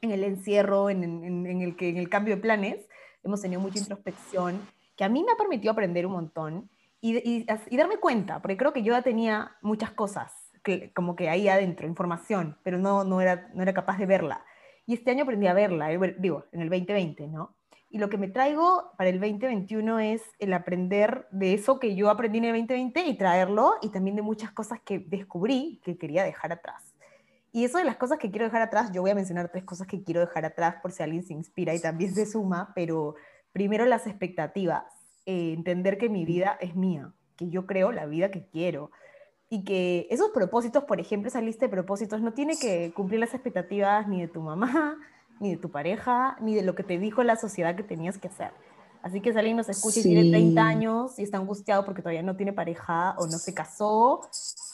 [0.00, 2.86] En el encierro, en, en- en el que, en el cambio de planes,
[3.22, 4.60] hemos tenido mucha introspección,
[4.96, 8.72] que a mí me ha permitido aprender un montón y, y- darme cuenta, porque creo
[8.72, 13.20] que yo ya tenía muchas cosas, que, como que ahí adentro, información, pero no, no,
[13.20, 14.44] era, no era capaz de verla.
[14.86, 17.56] Y este año aprendí a verla, eh, digo, en el 2020, ¿no?
[17.90, 22.10] Y lo que me traigo para el 2021 es el aprender de eso que yo
[22.10, 26.24] aprendí en el 2020 y traerlo, y también de muchas cosas que descubrí que quería
[26.24, 26.94] dejar atrás.
[27.52, 29.86] Y eso de las cosas que quiero dejar atrás, yo voy a mencionar tres cosas
[29.86, 33.14] que quiero dejar atrás por si alguien se inspira y también se suma, pero
[33.54, 34.82] primero las expectativas,
[35.24, 38.90] eh, entender que mi vida es mía, que yo creo la vida que quiero
[39.48, 43.32] y que esos propósitos, por ejemplo, esa lista de propósitos no tiene que cumplir las
[43.32, 44.98] expectativas ni de tu mamá,
[45.40, 48.28] ni de tu pareja, ni de lo que te dijo la sociedad que tenías que
[48.28, 48.50] hacer.
[49.02, 50.30] Así que si alguien nos escucha y tiene Sí.
[50.30, 54.22] 30 años y está angustiado porque todavía no tiene pareja o no se casó,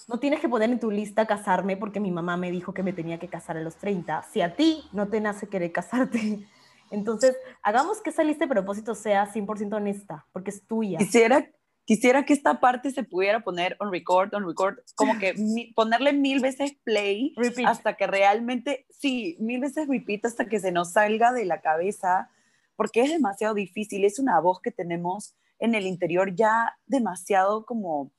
[0.08, 2.92] no tienes que poner en tu lista casarme porque mi mamá me dijo que me
[2.92, 4.22] tenía que casar a los 30.
[4.32, 6.46] Si a ti no te nace querer casarte,
[6.90, 10.98] entonces hagamos que esa lista de propósitos sea 100% honesta, porque es tuya.
[10.98, 11.48] Quisiera,
[11.84, 16.12] quisiera que esta parte se pudiera poner on record, on record, como que mi- ponerle
[16.12, 17.68] mil veces play Repeat.
[17.68, 22.30] hasta que realmente, sí, mil veces repeat hasta que se nos salga de la cabeza,
[22.76, 28.10] porque es demasiado difícil, es una voz que tenemos en el interior ya demasiado como,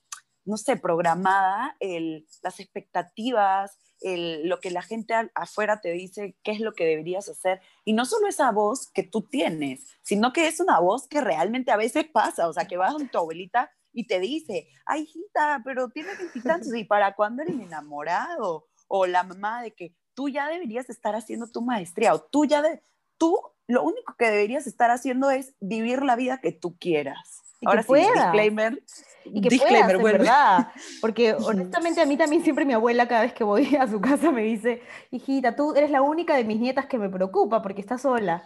[0.46, 6.52] no sé, programada, el, las expectativas, el, lo que la gente afuera te dice, qué
[6.52, 10.48] es lo que deberías hacer, y no solo esa voz que tú tienes, sino que
[10.48, 13.72] es una voz que realmente a veces pasa, o sea, que vas con tu abuelita
[13.94, 18.68] y te dice, ay, hijita, pero tienes veintitantos, ¿y para cuándo eres enamorado?
[18.88, 22.62] O la mamá de que tú ya deberías estar haciendo tu maestría, o tú ya,
[22.62, 22.84] de,
[23.18, 27.41] tú lo único que deberías estar haciendo es vivir la vida que tú quieras.
[27.62, 28.14] Y que Ahora sí, puedas.
[28.14, 28.84] disclaimer.
[29.24, 30.68] Y que disclaimer, puedas, verdad.
[31.00, 34.32] Porque honestamente a mí también siempre mi abuela cada vez que voy a su casa
[34.32, 34.82] me dice,
[35.12, 38.44] hijita, tú eres la única de mis nietas que me preocupa porque estás sola.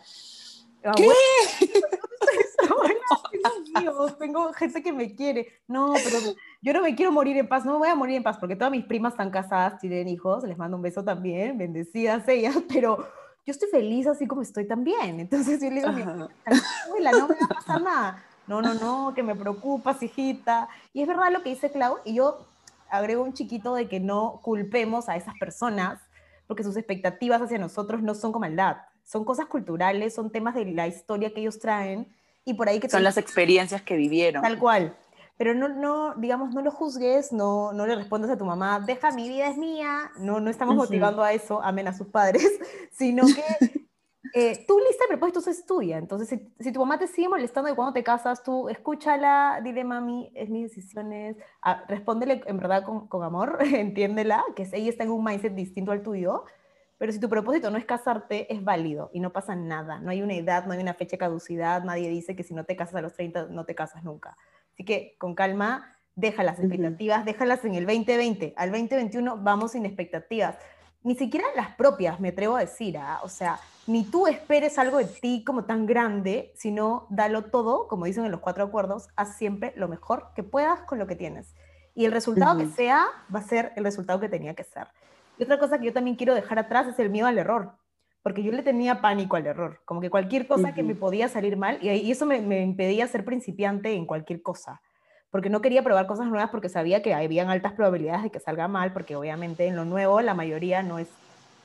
[0.95, 1.09] ¿Qué?
[4.20, 5.47] Tengo gente que me quiere.
[5.68, 6.18] No, pero
[6.61, 8.55] yo no me quiero morir en paz, no me voy a morir en paz porque
[8.55, 12.97] todas mis primas están casadas, tienen hijos, les mando un beso también, bendecidas ellas, pero
[13.45, 15.20] yo estoy feliz así como estoy también.
[15.20, 18.26] Entonces yo le digo mi abuela, no me va a pasar nada.
[18.48, 20.70] No, no, no, que me preocupas, hijita.
[20.93, 22.48] Y es verdad lo que dice Clau, y yo
[22.89, 26.00] agrego un chiquito de que no culpemos a esas personas
[26.48, 30.66] porque sus expectativas hacia nosotros no son con maldad, son cosas culturales, son temas de
[30.66, 32.08] la historia que ellos traen
[32.43, 32.89] y por ahí que...
[32.89, 34.43] Son las experiencias que vivieron.
[34.43, 34.96] Tal cual.
[35.38, 39.12] Pero no, no, digamos, no lo juzgues, no, no le respondas a tu mamá, deja,
[39.12, 40.12] mi vida es mía.
[40.18, 42.48] No, no estamos motivando a eso, amen a sus padres,
[42.91, 43.85] sino que
[44.34, 45.98] eh, tu lista de propósitos es tuya.
[45.98, 49.84] Entonces, si, si, tu mamá te sigue molestando de cuando te casas, tú escúchala, dile,
[49.84, 55.04] mami, es mis decisiones, ah, respóndele en verdad con, con amor, entiéndela, que ella está
[55.04, 56.44] en un mindset distinto al tuyo.
[56.98, 60.00] Pero si tu propósito no es casarte, es válido y no pasa nada.
[60.00, 61.84] No hay una edad, no hay una fecha de caducidad.
[61.84, 64.38] Nadie dice que si no te casas a los 30, no te casas nunca.
[64.74, 68.54] Así que con calma, deja las expectativas, déjalas en el 2020.
[68.56, 70.58] Al 2021 vamos sin expectativas.
[71.04, 72.98] Ni siquiera las propias, me atrevo a decir.
[72.98, 73.20] ¿ah?
[73.24, 78.06] O sea, ni tú esperes algo de ti como tan grande, sino dalo todo, como
[78.06, 81.54] dicen en los cuatro acuerdos, haz siempre lo mejor que puedas con lo que tienes.
[81.94, 84.88] Y el resultado que sea va a ser el resultado que tenía que ser.
[85.38, 87.74] Y otra cosa que yo también quiero dejar atrás es el miedo al error,
[88.24, 91.56] porque yo le tenía pánico al error, como que cualquier cosa que me podía salir
[91.58, 94.82] mal, y, y eso me, me, impedía ser principiante en cualquier cosa,
[95.30, 98.68] porque no quería probar cosas nuevas porque sabía que habían altas probabilidades de que salga
[98.68, 101.10] mal, porque obviamente en lo nuevo la mayoría no es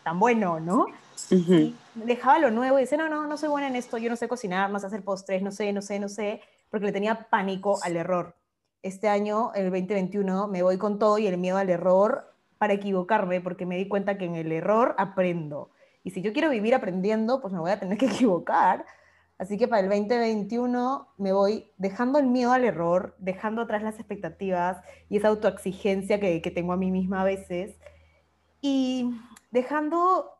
[0.03, 0.87] tan bueno, ¿no?
[1.31, 4.17] y dejaba lo nuevo y decía, no, no, no soy buena en esto, yo no
[4.17, 6.41] sé cocinar, no sé hacer postres, no sé, no sé, no sé,
[6.71, 8.37] porque le tenía pánico al error.
[8.83, 13.41] Este año, el 2021, me voy con todo y el miedo al error para equivocarme,
[13.41, 15.71] porque me di cuenta que en el error aprendo.
[16.03, 18.85] Y si yo quiero vivir aprendiendo, pues me voy a tener que equivocar.
[19.39, 23.99] Así que para el 2021 me voy dejando el miedo al error, dejando atrás las
[23.99, 24.79] expectativas
[25.09, 27.77] y esa autoexigencia que, que tengo a mí misma a veces.
[28.61, 29.15] Y
[29.51, 30.31] dejando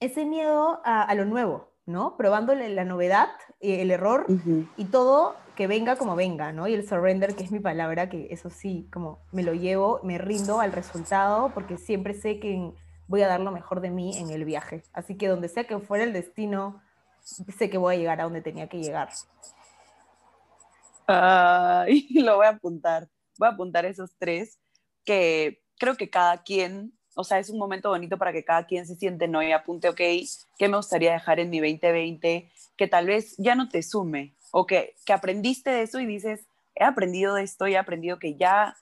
[0.00, 2.16] ese miedo a, a lo nuevo, ¿no?
[2.16, 3.28] Probándole la novedad,
[3.60, 4.26] eh, el error
[4.76, 6.68] y todo que venga como venga, ¿no?
[6.68, 10.16] Y el surrender, que es mi palabra, que eso sí, como me lo llevo, me
[10.16, 12.72] rindo al resultado porque siempre sé que
[13.08, 14.84] voy a dar lo mejor de mí en el viaje.
[14.92, 16.80] Así que donde sea que fuera el destino,
[17.20, 19.10] sé que voy a llegar a donde tenía que llegar.
[21.88, 23.08] y lo voy a apuntar.
[23.38, 24.58] Voy a apuntar esos tres
[25.04, 28.86] que creo que cada quien o sea, es un momento bonito para que cada quien
[28.86, 29.42] se siente, ¿no?
[29.42, 30.00] Y apunte, ok,
[30.58, 32.50] ¿qué me gustaría dejar en mi 2020?
[32.76, 36.46] Que tal vez ya no te sume, o que, que aprendiste de eso y dices,
[36.74, 38.76] he aprendido de esto y he aprendido que ya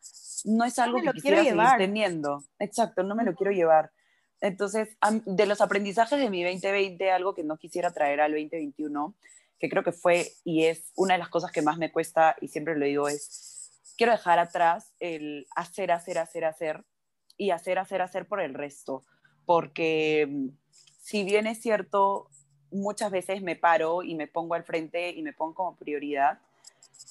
[0.44, 2.44] no es algo que quisiera seguir teniendo.
[2.58, 3.90] Exacto, no me lo quiero llevar.
[4.40, 9.14] Entonces, de los aprendizajes de mi 2020, algo que no quisiera traer al 2021,
[9.58, 12.48] que creo que fue y es una de las cosas que más me cuesta, y
[12.48, 16.84] siempre lo digo, es, quiero dejar atrás el hacer, hacer, hacer, hacer,
[17.38, 19.02] y hacer, hacer, hacer por el resto.
[19.46, 20.48] Porque mm,
[21.00, 22.28] si bien es cierto,
[22.70, 26.38] muchas veces me paro y me pongo al frente y me pongo como prioridad,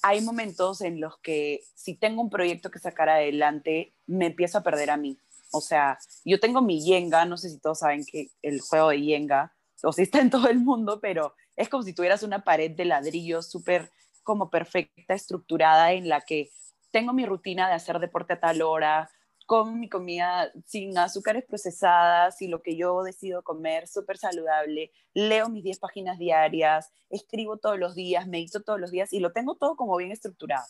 [0.04, 4.64] hay momentos en los que si tengo un proyecto que sacar adelante, me empiezo a
[4.64, 5.18] perder a mí.
[5.52, 9.02] O sea, yo tengo mi Yenga, no sé si todos saben que el juego de
[9.02, 9.54] Yenga,
[9.84, 12.86] o si está en todo el mundo, pero es como si tuvieras una pared de
[12.86, 13.92] ladrillo súper
[14.24, 16.52] como perfecta, estructurada, en la que
[16.92, 19.10] tengo mi rutina de hacer deporte a tal hora,
[19.48, 25.48] como mi comida sin azúcares procesadas y lo que yo decido comer, súper saludable, leo
[25.48, 29.56] mis 10 páginas diarias, escribo todos los días, medito todos los días y lo tengo
[29.56, 30.68] todo como bien estructurado.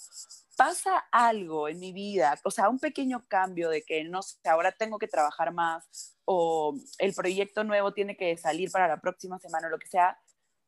[0.55, 4.71] Pasa algo en mi vida, o sea, un pequeño cambio de que, no sé, ahora
[4.71, 9.67] tengo que trabajar más o el proyecto nuevo tiene que salir para la próxima semana
[9.67, 10.19] o lo que sea,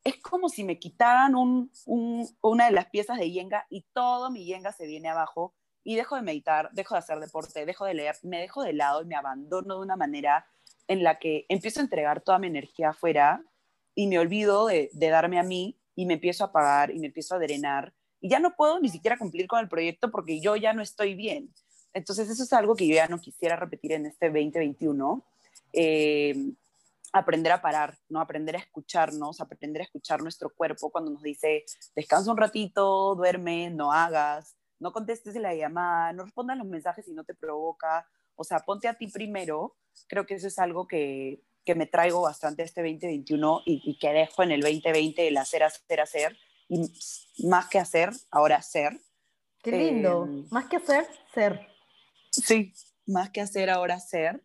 [0.04, 1.72] es como si me quitaran un,
[2.42, 5.54] una de las piezas de yenga y todo mi yenga se viene abajo
[5.84, 9.02] y dejo de meditar, dejo de hacer deporte, dejo de leer, me dejo de lado
[9.02, 10.46] y me abandono de una manera
[10.88, 13.44] en la que empiezo a entregar toda mi energía afuera
[13.96, 17.36] y me olvido de, darme a mí y me empiezo a apagar y me empiezo
[17.36, 20.74] a drenar y ya no puedo ni siquiera cumplir con el proyecto porque yo ya
[20.74, 21.54] no estoy bien.
[21.94, 25.26] Entonces eso es algo que yo ya no quisiera repetir en este 2021.
[25.74, 26.36] Eh,
[27.14, 28.20] aprender a parar, ¿no?
[28.20, 31.64] Aprender a escucharnos, aprender a escuchar nuestro cuerpo cuando nos dice,
[31.96, 37.14] descansa un ratito, duerme, no hagas, no contestes la llamada, no respondas los mensajes si
[37.14, 39.76] no te provoca, o sea, ponte a ti primero.
[40.08, 44.14] Creo que eso es algo que, que me traigo bastante este 2021 y, y, que
[44.14, 46.38] dejo en el 2020 el hacer, hacer, hacer,
[46.70, 46.90] y
[47.48, 49.00] más que hacer, ahora ser.
[49.62, 51.68] Qué lindo, eh, más que hacer, ser.
[52.32, 52.74] Sí,
[53.06, 54.42] más que hacer, ahora ser.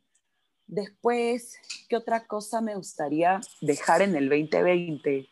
[0.66, 1.56] Después,
[1.88, 5.28] ¿qué otra cosa me gustaría dejar en el 2020?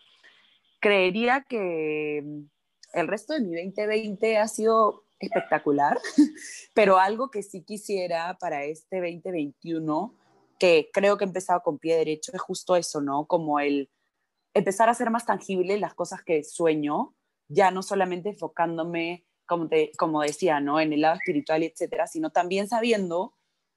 [0.80, 2.44] Creería que
[2.92, 5.98] el resto de mi 2020 ha sido espectacular,
[6.74, 10.14] pero algo que sí quisiera para este 2021,
[10.58, 13.26] que creo que he empezado con pie derecho, es justo eso, ¿no?
[13.26, 13.90] Como el
[14.54, 17.14] empezar a hacer más tangible las cosas que sueño,
[17.48, 20.80] ya no solamente enfocándome, como, te, como decía, ¿no?
[20.80, 23.34] En el lado espiritual, etcétera, sino también sabiendo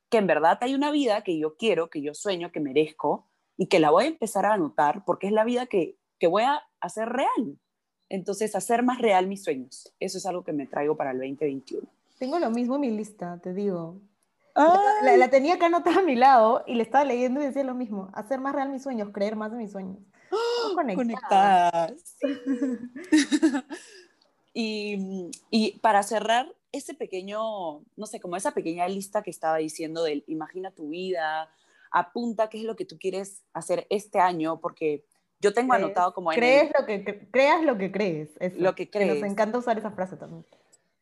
[0.10, 3.68] que en verdad hay una vida que yo quiero, que yo sueño, que merezco y
[3.68, 6.62] que la voy a empezar a anotar porque es la vida que, que voy a
[6.80, 7.60] hacer real.
[8.10, 9.94] Entonces, hacer más real mis sueños.
[10.00, 11.88] Eso es algo que me traigo para el 2021.
[12.20, 14.00] Tengo lo mismo en mi lista, te digo.
[14.56, 17.76] La, la, tenía acá anotada a mi lado y le estaba leyendo y decía lo
[17.76, 18.10] mismo.
[18.14, 19.98] Hacer más real mis sueños, creer más en mis sueños.
[20.96, 22.18] conectadas.
[24.54, 30.04] y, y para cerrar, ese pequeño, no sé, como esa pequeña lista que estaba diciendo
[30.04, 31.50] del imagina tu vida,
[31.92, 35.06] apunta qué es lo que tú quieres hacer este año, porque
[35.46, 36.32] yo tengo anotado como...
[36.32, 38.30] crees lo que, creas lo que crees.
[38.58, 39.14] Lo que crees.
[39.14, 40.44] nos encanta usar esa frase también.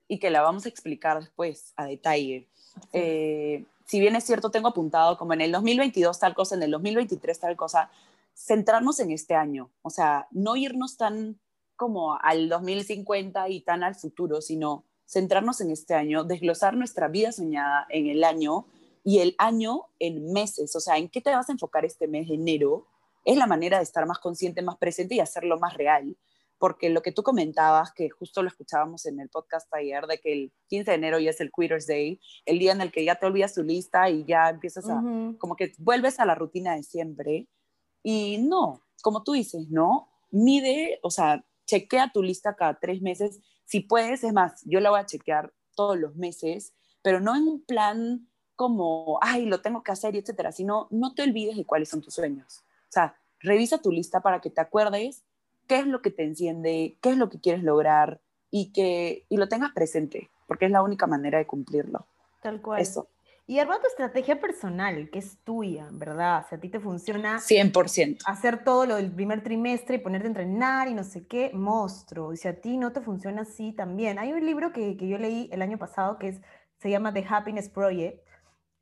[0.09, 2.47] Y que la vamos a explicar después a detalle.
[2.91, 6.71] Eh, si bien es cierto, tengo apuntado como en el 2022 tal cosa, en el
[6.71, 7.89] 2023 tal cosa,
[8.35, 11.39] centrarnos en este año, o sea, no irnos tan
[11.75, 17.31] como al 2050 y tan al futuro, sino centrarnos en este año, desglosar nuestra vida
[17.31, 18.65] soñada en el año
[19.03, 22.27] y el año en meses, o sea, en qué te vas a enfocar este mes
[22.27, 22.87] de enero,
[23.23, 26.17] es la manera de estar más consciente, más presente y hacerlo más real.
[26.57, 30.31] Porque lo que tú comentabas, que justo lo escuchábamos en el podcast ayer, de que
[30.31, 33.15] el 15 de enero ya es el Quitter's Day, el día en el que ya
[33.15, 35.01] te olvidas tu lista y ya empiezas a,
[35.39, 37.49] como que vuelves a la rutina de siempre.
[38.01, 40.09] Y no, como tú dices, ¿no?
[40.31, 43.39] Mide, o sea, chequea tu lista cada tres meses.
[43.65, 47.47] Si puedes, es más, yo la voy a chequear todos los meses, pero no en
[47.47, 51.65] un plan como, ay, lo tengo que hacer y etcétera, sino no te olvides de
[51.65, 52.63] cuáles son tus sueños.
[52.93, 55.23] O sea, revisa tu lista para que te acuerdes
[55.67, 58.21] qué es lo que te enciende, qué es lo que quieres lograr
[58.51, 62.05] y que y lo tengas presente, porque es la única manera de cumplirlo.
[62.43, 62.79] Tal cual.
[62.79, 63.09] Eso.
[63.47, 66.45] Y arma tu estrategia personal, que es tuya, ¿verdad?
[66.47, 68.19] Si a ti te funciona 100%.
[68.27, 72.31] hacer todo lo del primer trimestre y ponerte a entrenar y no sé qué, monstruo.
[72.31, 74.19] Y si a ti no te funciona así, también.
[74.19, 76.41] Hay un libro que, que yo leí el año pasado que es,
[76.77, 78.23] se llama The Happiness Project,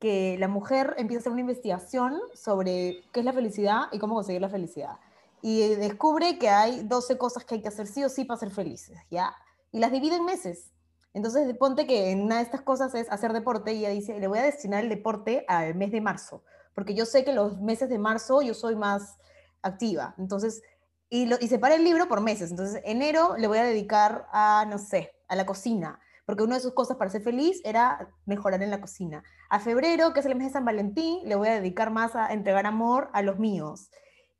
[0.02, 4.16] que la mujer empieza a hacer una investigación sobre qué es la felicidad y cómo
[4.16, 4.98] conseguir la felicidad.
[5.42, 8.50] Y descubre que hay 12 cosas que hay que hacer sí o sí para ser
[8.50, 9.32] felices, ¿ya?
[9.70, 10.72] Y las divide en meses.
[11.14, 14.26] Entonces, ponte que en una de estas cosas es hacer deporte y ella dice, le
[14.26, 16.42] voy a destinar el deporte al mes de marzo,
[16.74, 19.18] porque yo sé que los meses de marzo yo soy más
[19.62, 20.16] activa.
[20.18, 20.62] Entonces,
[21.10, 22.50] y, lo, y separa el libro por meses.
[22.50, 26.60] Entonces, enero le voy a dedicar a, no sé, a la cocina, porque una de
[26.60, 29.22] sus cosas para ser feliz era mejorar en la cocina.
[29.52, 32.32] A febrero, que es el mes de San Valentín, le voy a dedicar más a
[32.32, 33.90] entregar amor a los míos.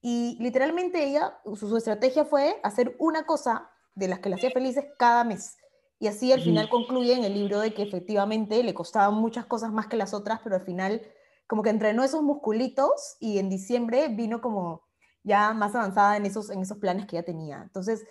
[0.01, 4.51] Y literalmente ella, su, su estrategia fue hacer una cosa de las que la hacía
[4.53, 5.59] felices cada mes.
[5.99, 9.71] Y así al final concluye en el libro de que efectivamente le costaban muchas cosas
[9.71, 11.03] más que las otras, pero al final
[11.47, 14.89] como que entrenó esos musculitos y en diciembre vino como
[15.25, 17.61] ya más avanzada en esos, en esos planes que ya tenía.
[17.63, 18.03] Entonces,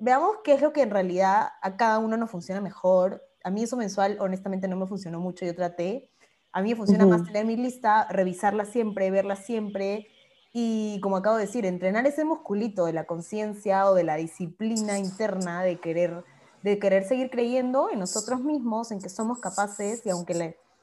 [0.00, 3.22] veamos qué es lo que en realidad a cada uno nos funciona mejor.
[3.44, 6.10] A mí eso mensual honestamente no me funcionó mucho, yo traté.
[6.52, 10.08] A mí me funciona más tener mi lista, revisarla siempre, verla siempre
[10.52, 14.98] y como acabo de decir, entrenar ese musculito de la conciencia o de la disciplina
[14.98, 16.24] interna de querer
[16.62, 20.32] de querer seguir creyendo en nosotros mismos, en que somos capaces, y aunque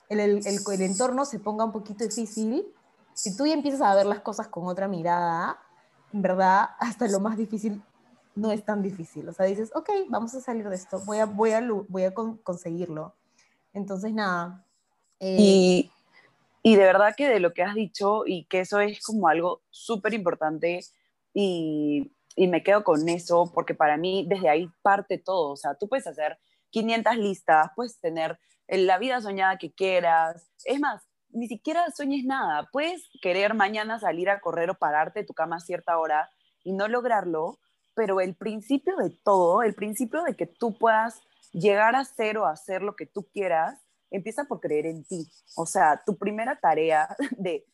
[0.09, 2.66] el, el, el, entorno se ponga un poquito difícil,
[3.13, 5.59] si tú ya empiezas a ver las cosas con otra mirada,
[6.13, 7.82] en verdad, hasta lo más difícil
[8.36, 9.28] no es tan difícil.
[9.30, 12.13] O sea, dices, ok, vamos a salir de esto, voy a, voy a, voy a
[12.13, 13.13] conseguirlo.
[13.74, 14.64] Entonces, nada.
[15.20, 15.91] Eh, y,
[16.63, 19.61] y de verdad que de lo que has dicho, y que eso es como algo
[19.70, 20.82] súper importante,
[21.34, 25.51] y y me quedo con eso porque para mí desde ahí parte todo.
[25.51, 26.38] O sea, tú puedes hacer
[26.72, 28.38] 500 listas, puedes tener
[28.68, 30.51] la vida soñada que quieras.
[30.66, 32.70] Es más, ni siquiera sueñes nada.
[32.72, 36.30] Puedes querer mañana salir a correr o pararte de tu cama a cierta hora
[36.63, 37.59] y no lograrlo,
[37.93, 41.22] pero el principio de todo, el principio de que tú puedas
[41.53, 43.84] llegar a ser o hacer lo que tú quieras,
[44.16, 45.30] empieza por creer en ti.
[45.55, 47.66] O sea, tu primera tarea de,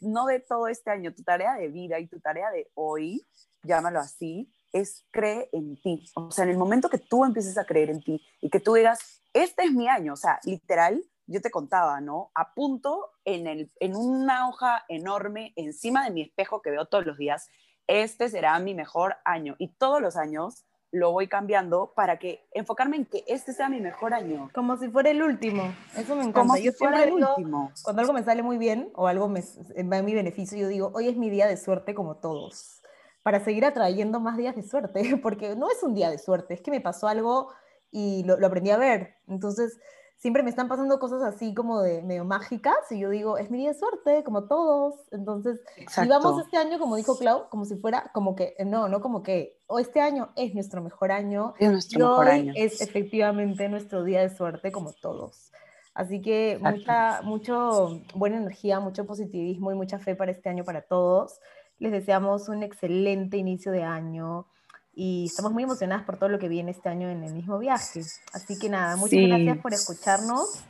[0.00, 3.26] no de todo este año, tu tarea de vida y tu tarea de hoy
[3.62, 6.04] llámalo así, es cree en ti.
[6.14, 8.74] O sea, en el momento que tú empieces a creer en ti y que tú
[8.74, 12.30] digas, este es mi año, o sea, literal, yo te contaba, ¿no?
[12.34, 17.18] Apunto en, el, en una hoja enorme encima de mi espejo que veo todos los
[17.18, 17.48] días,
[17.86, 19.56] este será mi mejor año.
[19.58, 23.80] Y todos los años lo voy cambiando para que enfocarme en que este sea mi
[23.80, 24.50] mejor año.
[24.54, 25.62] Como si fuera el último.
[25.96, 26.40] Eso me encanta.
[26.40, 27.72] Como si fuera el último.
[27.82, 30.90] Cuando algo me sale muy bien o algo me, va en mi beneficio, yo digo,
[30.94, 32.80] hoy es mi día de suerte como todos
[33.22, 36.60] para seguir atrayendo más días de suerte, porque no es un día de suerte, es
[36.60, 37.52] que me pasó algo
[37.90, 39.16] y lo, aprendí a ver.
[39.26, 39.78] Entonces,
[40.20, 43.58] siempre me están pasando cosas así como de medio mágicas y yo digo, es mi
[43.58, 44.94] día de suerte, como todos.
[45.10, 49.00] Entonces, y vamos este año, como dijo Clau, como si fuera, como que, no, no
[49.00, 51.54] como que, o este año es nuestro mejor año.
[51.58, 52.52] Es nuestro mejor año.
[52.54, 55.52] Es efectivamente nuestro día de suerte, como todos.
[55.94, 60.82] Así que mucha, mucho buena energía, mucho positivismo y mucha fe para este año para
[60.82, 61.40] todos.
[61.78, 64.46] Les deseamos un excelente inicio de año
[64.92, 68.02] y estamos muy emocionadas por todo lo que viene este año en el mismo viaje.
[68.32, 70.64] Así que nada, muchas gracias por escucharnos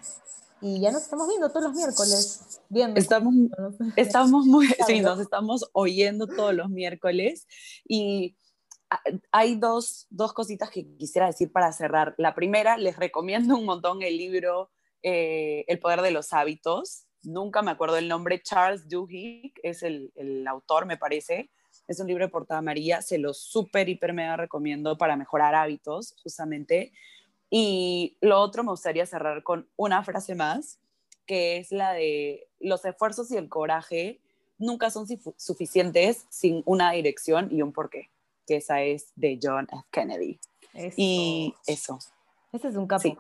[0.61, 2.61] y ya nos estamos viendo todos los miércoles.
[2.69, 3.35] Bien, estamos,
[3.97, 7.47] estamos muy, sí, nos estamos oyendo todos los miércoles
[7.89, 8.37] y
[9.31, 12.15] hay dos, dos cositas que quisiera decir para cerrar.
[12.19, 14.71] La primera, les recomiendo un montón el libro
[15.03, 17.05] eh, El poder de los hábitos.
[17.23, 21.51] Nunca me acuerdo el nombre, Charles Duhigg es el, el autor, me parece.
[21.91, 26.15] Es un libro de portada amarilla, se lo súper, hiper, mega recomiendo para mejorar hábitos,
[26.23, 26.93] justamente.
[27.51, 30.79] Y lo otro me gustaría cerrar con una frase más,
[31.27, 34.21] que es la de los esfuerzos y el coraje
[34.57, 35.05] nunca son
[35.37, 38.13] suficientes sin una dirección y un porqué,
[38.47, 39.83] que esa es de John F.
[39.91, 40.39] Kennedy.
[40.97, 41.99] Y eso.
[42.53, 43.19] Ese es un capo.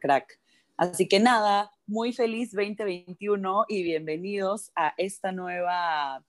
[0.00, 0.40] Crack.
[0.78, 6.24] Así que nada, muy feliz 2021 y bienvenidos a esta nueva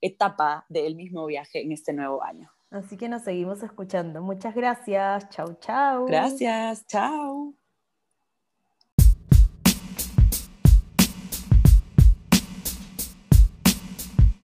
[0.00, 2.50] etapa del mismo viaje en este nuevo año.
[2.70, 4.22] Así que nos seguimos escuchando.
[4.22, 5.28] Muchas gracias.
[5.30, 6.06] Chau, chau.
[6.06, 6.86] Gracias.
[6.86, 7.59] Chao.